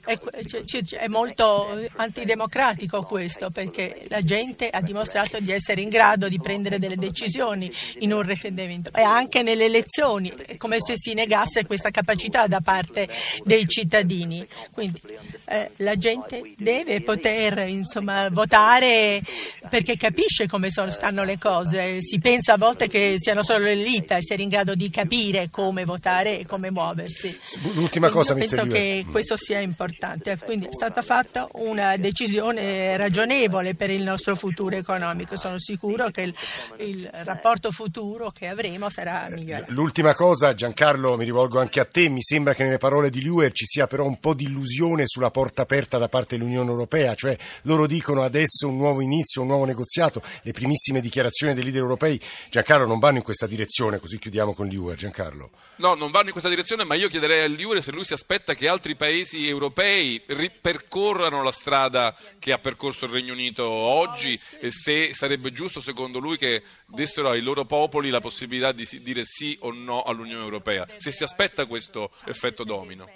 È 0.04 1.08
molto 1.08 1.78
antidemocratico 1.96 3.02
questo 3.04 3.50
perché 3.50 4.04
la 4.08 4.20
gente 4.20 4.68
ha 4.68 4.82
dimostrato 4.82 5.40
di 5.40 5.50
essere 5.50 5.80
in 5.80 5.88
grado 5.88 6.28
di 6.28 6.38
prendere 6.38 6.78
delle 6.78 6.96
decisioni 6.96 7.72
in 8.00 8.12
un 8.12 8.22
referendum 8.22 8.48
e 8.94 9.02
anche 9.02 9.42
nelle 9.42 9.66
elezioni, 9.66 10.32
è 10.46 10.56
come 10.56 10.78
se 10.80 10.94
si 10.96 11.14
negasse 11.14 11.64
questa 11.64 11.90
capacità 11.90 12.46
da 12.46 12.60
parte 12.60 13.08
dei 13.44 13.66
cittadini. 13.66 14.46
Quindi 14.72 15.00
eh, 15.46 15.70
la 15.76 15.94
gente 15.96 16.54
deve 16.56 17.00
poter 17.02 17.68
insomma, 17.68 18.28
votare 18.30 19.22
perché 19.68 19.96
capisce 19.96 20.46
come 20.46 20.70
sono, 20.70 20.90
stanno 20.90 21.24
le 21.24 21.38
cose. 21.38 22.02
Si 22.02 22.18
pensa 22.18 22.54
a 22.54 22.56
volte 22.56 22.88
che 22.88 23.14
siano 23.18 23.42
solo 23.42 23.64
l'elite 23.64 24.14
a 24.14 24.16
essere 24.18 24.42
in 24.42 24.48
grado 24.48 24.74
di 24.74 24.90
capire 24.90 25.48
come 25.50 25.84
votare 25.84 26.40
e 26.40 26.46
come 26.46 26.70
muoversi. 26.70 27.38
L'ultima 27.74 28.08
cosa, 28.10 28.34
Io 28.34 28.40
penso 28.40 28.66
che 28.66 29.04
questo 29.10 29.29
sia 29.36 29.60
importante. 29.60 30.38
Quindi 30.38 30.66
è 30.66 30.72
stata 30.72 31.02
fatta 31.02 31.48
una 31.52 31.96
decisione 31.96 32.96
ragionevole 32.96 33.74
per 33.74 33.90
il 33.90 34.02
nostro 34.02 34.34
futuro 34.36 34.76
economico. 34.76 35.36
Sono 35.36 35.58
sicuro 35.58 36.10
che 36.10 36.22
il, 36.22 36.34
il 36.78 37.08
rapporto 37.24 37.70
futuro 37.70 38.30
che 38.30 38.48
avremo 38.48 38.88
sarà 38.90 39.28
migliorato. 39.30 39.72
L'ultima 39.72 40.14
cosa, 40.14 40.54
Giancarlo, 40.54 41.16
mi 41.16 41.24
rivolgo 41.24 41.60
anche 41.60 41.80
a 41.80 41.84
te. 41.84 42.08
Mi 42.08 42.22
sembra 42.22 42.54
che 42.54 42.64
nelle 42.64 42.78
parole 42.78 43.10
di 43.10 43.22
Luer 43.22 43.52
ci 43.52 43.66
sia 43.66 43.86
però 43.86 44.04
un 44.04 44.18
po' 44.18 44.34
di 44.34 44.44
illusione 44.44 45.04
sulla 45.06 45.30
porta 45.30 45.62
aperta 45.62 45.98
da 45.98 46.08
parte 46.08 46.36
dell'Unione 46.36 46.70
Europea, 46.70 47.14
cioè 47.14 47.36
loro 47.62 47.86
dicono 47.86 48.22
adesso 48.22 48.68
un 48.68 48.76
nuovo 48.76 49.00
inizio, 49.00 49.42
un 49.42 49.48
nuovo 49.48 49.64
negoziato, 49.64 50.22
le 50.42 50.52
primissime 50.52 51.00
dichiarazioni 51.00 51.54
dei 51.54 51.62
leader 51.62 51.82
europei, 51.82 52.20
Giancarlo, 52.50 52.86
non 52.86 52.98
vanno 52.98 53.18
in 53.18 53.22
questa 53.22 53.46
direzione, 53.46 53.98
così 53.98 54.18
chiudiamo 54.18 54.54
con 54.54 54.68
l'UE, 54.68 54.96
Giancarlo. 54.96 55.50
No, 55.76 55.94
non 55.94 56.10
vanno 56.10 56.26
in 56.26 56.32
questa 56.32 56.48
direzione, 56.48 56.84
ma 56.84 56.94
io 56.94 57.08
chiederei 57.08 57.44
all'UE 57.44 57.80
se 57.80 57.90
lui 57.90 58.04
si 58.04 58.12
aspetta 58.12 58.54
che 58.54 58.68
altri 58.68 58.96
paesi 58.96 59.19
europei 59.32 60.22
ripercorrano 60.26 61.42
la 61.42 61.52
strada 61.52 62.16
che 62.38 62.52
ha 62.52 62.58
percorso 62.58 63.06
il 63.06 63.12
Regno 63.12 63.32
Unito 63.32 63.68
oggi 63.68 64.38
e 64.60 64.70
se 64.70 65.14
sarebbe 65.14 65.52
giusto 65.52 65.80
secondo 65.80 66.18
lui 66.18 66.36
che 66.36 66.62
dessero 66.86 67.30
ai 67.30 67.40
loro 67.40 67.64
popoli 67.64 68.10
la 68.10 68.20
possibilità 68.20 68.72
di 68.72 68.86
dire 69.02 69.24
sì 69.24 69.56
o 69.60 69.72
no 69.72 70.02
all'Unione 70.02 70.42
Europea, 70.42 70.86
se 70.96 71.10
si 71.10 71.22
aspetta 71.22 71.66
questo 71.66 72.10
effetto 72.26 72.64
domino. 72.64 73.08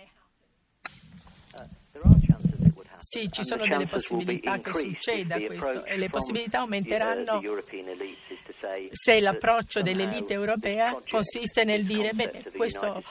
Sì, 2.99 3.31
ci 3.31 3.45
sono 3.45 3.67
delle 3.67 3.87
possibilità 3.87 4.59
che 4.59 4.73
succeda 4.73 5.39
questo 5.39 5.85
e 5.85 5.99
le 5.99 6.09
possibilità 6.09 6.61
aumenteranno 6.61 7.39
se 8.91 9.21
l'approccio 9.21 9.83
dell'elite 9.83 10.33
europea 10.33 10.99
consiste 11.09 11.65
nel 11.65 11.85
dire 11.85 12.13
bene, 12.13 12.45
questo 12.55 13.03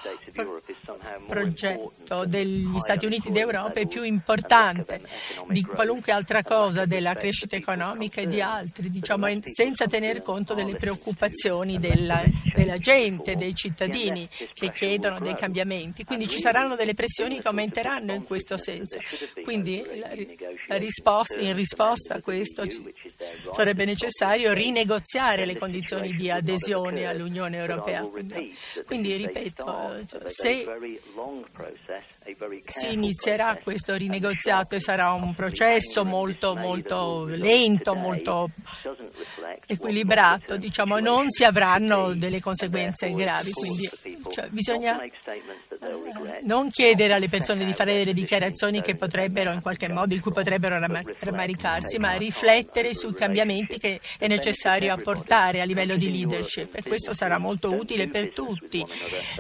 progetto 1.28 2.26
degli 2.26 2.80
Stati 2.80 3.06
Uniti 3.06 3.32
d'Europa 3.32 3.80
è 3.80 3.88
più 3.88 4.04
importante 4.04 5.02
di 5.48 5.62
qualunque 5.64 6.12
altra 6.12 6.44
cosa, 6.44 6.86
della 6.86 7.14
crescita 7.14 7.56
economica 7.56 8.22
e 8.22 8.28
di 8.28 8.42
altri, 8.42 8.90
diciamo, 8.90 9.28
senza 9.52 9.88
tener 9.88 10.22
conto 10.22 10.54
delle 10.54 10.76
preoccupazioni 10.76 11.80
della, 11.80 12.24
della 12.54 12.78
gente, 12.78 13.36
dei 13.36 13.56
cittadini 13.56 14.28
che 14.54 14.72
chiedono 14.72 15.20
dei 15.20 15.36
cambiamenti. 15.36 16.04
Quindi 16.04 16.28
ci 16.28 16.40
saranno 16.40 16.76
delle 16.76 16.94
pressioni 16.94 17.40
che 17.40 17.48
aumenteranno 17.48 18.14
in 18.14 18.24
questo 18.24 18.58
senso. 18.58 18.98
Quindi 19.44 19.84
la, 20.00 20.10
la 20.68 20.78
risposta, 20.78 21.40
in 21.40 21.56
risposta 21.56 22.16
a 22.16 22.22
questo 22.22 22.64
sarebbe 23.56 23.86
necessario 23.86 24.54
rinegoziare 24.54 25.46
le 25.46 25.58
condizioni 25.58 26.14
di 26.14 26.30
adesione 26.30 27.06
all'Unione 27.06 27.58
Europea. 27.58 28.02
Quindi, 28.86 29.16
ripeto, 29.16 30.06
se 30.28 30.66
si 32.68 32.94
inizierà 32.94 33.58
questo 33.62 33.96
rinegoziato 33.96 34.76
e 34.76 34.80
sarà 34.80 35.12
un 35.12 35.34
processo 35.34 36.06
molto, 36.06 36.56
molto 36.56 37.26
lento, 37.26 37.94
molto 37.94 38.50
equilibrato, 39.66 40.58
diciamo, 40.58 41.00
non 41.00 41.30
si 41.30 41.44
avranno 41.44 42.14
delle 42.14 42.40
conseguenze 42.40 43.12
gravi. 43.14 43.52
Quindi 43.52 43.90
cioè, 44.32 44.48
bisogna 44.50 45.02
non 46.44 46.70
chiedere 46.70 47.14
alle 47.14 47.30
persone 47.30 47.66
di 47.66 47.74
fare 47.74 47.94
delle 47.94 48.14
dichiarazioni 48.14 48.82
che 48.82 48.96
potrebbero 48.96 49.52
in 49.52 49.62
qualche 49.62 49.88
modo, 49.88 50.14
in 50.14 50.22
cui 50.22 50.32
potrebbero 50.32 50.80
rammaricarsi, 50.80 51.98
ma 51.98 52.14
riflettere 52.14 52.94
sui 52.94 53.14
cambiamenti 53.14 53.78
che 53.78 54.00
è 54.18 54.28
necessario 54.28 54.94
apportare 54.94 55.62
a 55.62 55.66
livello 55.66 55.96
di 55.96 56.12
leadership 56.12 56.76
e 56.76 56.84
questo 56.84 57.14
sarà 57.14 57.38
molto 57.38 57.74
utile 57.74 58.08
per 58.08 58.32
tutti, 58.32 58.86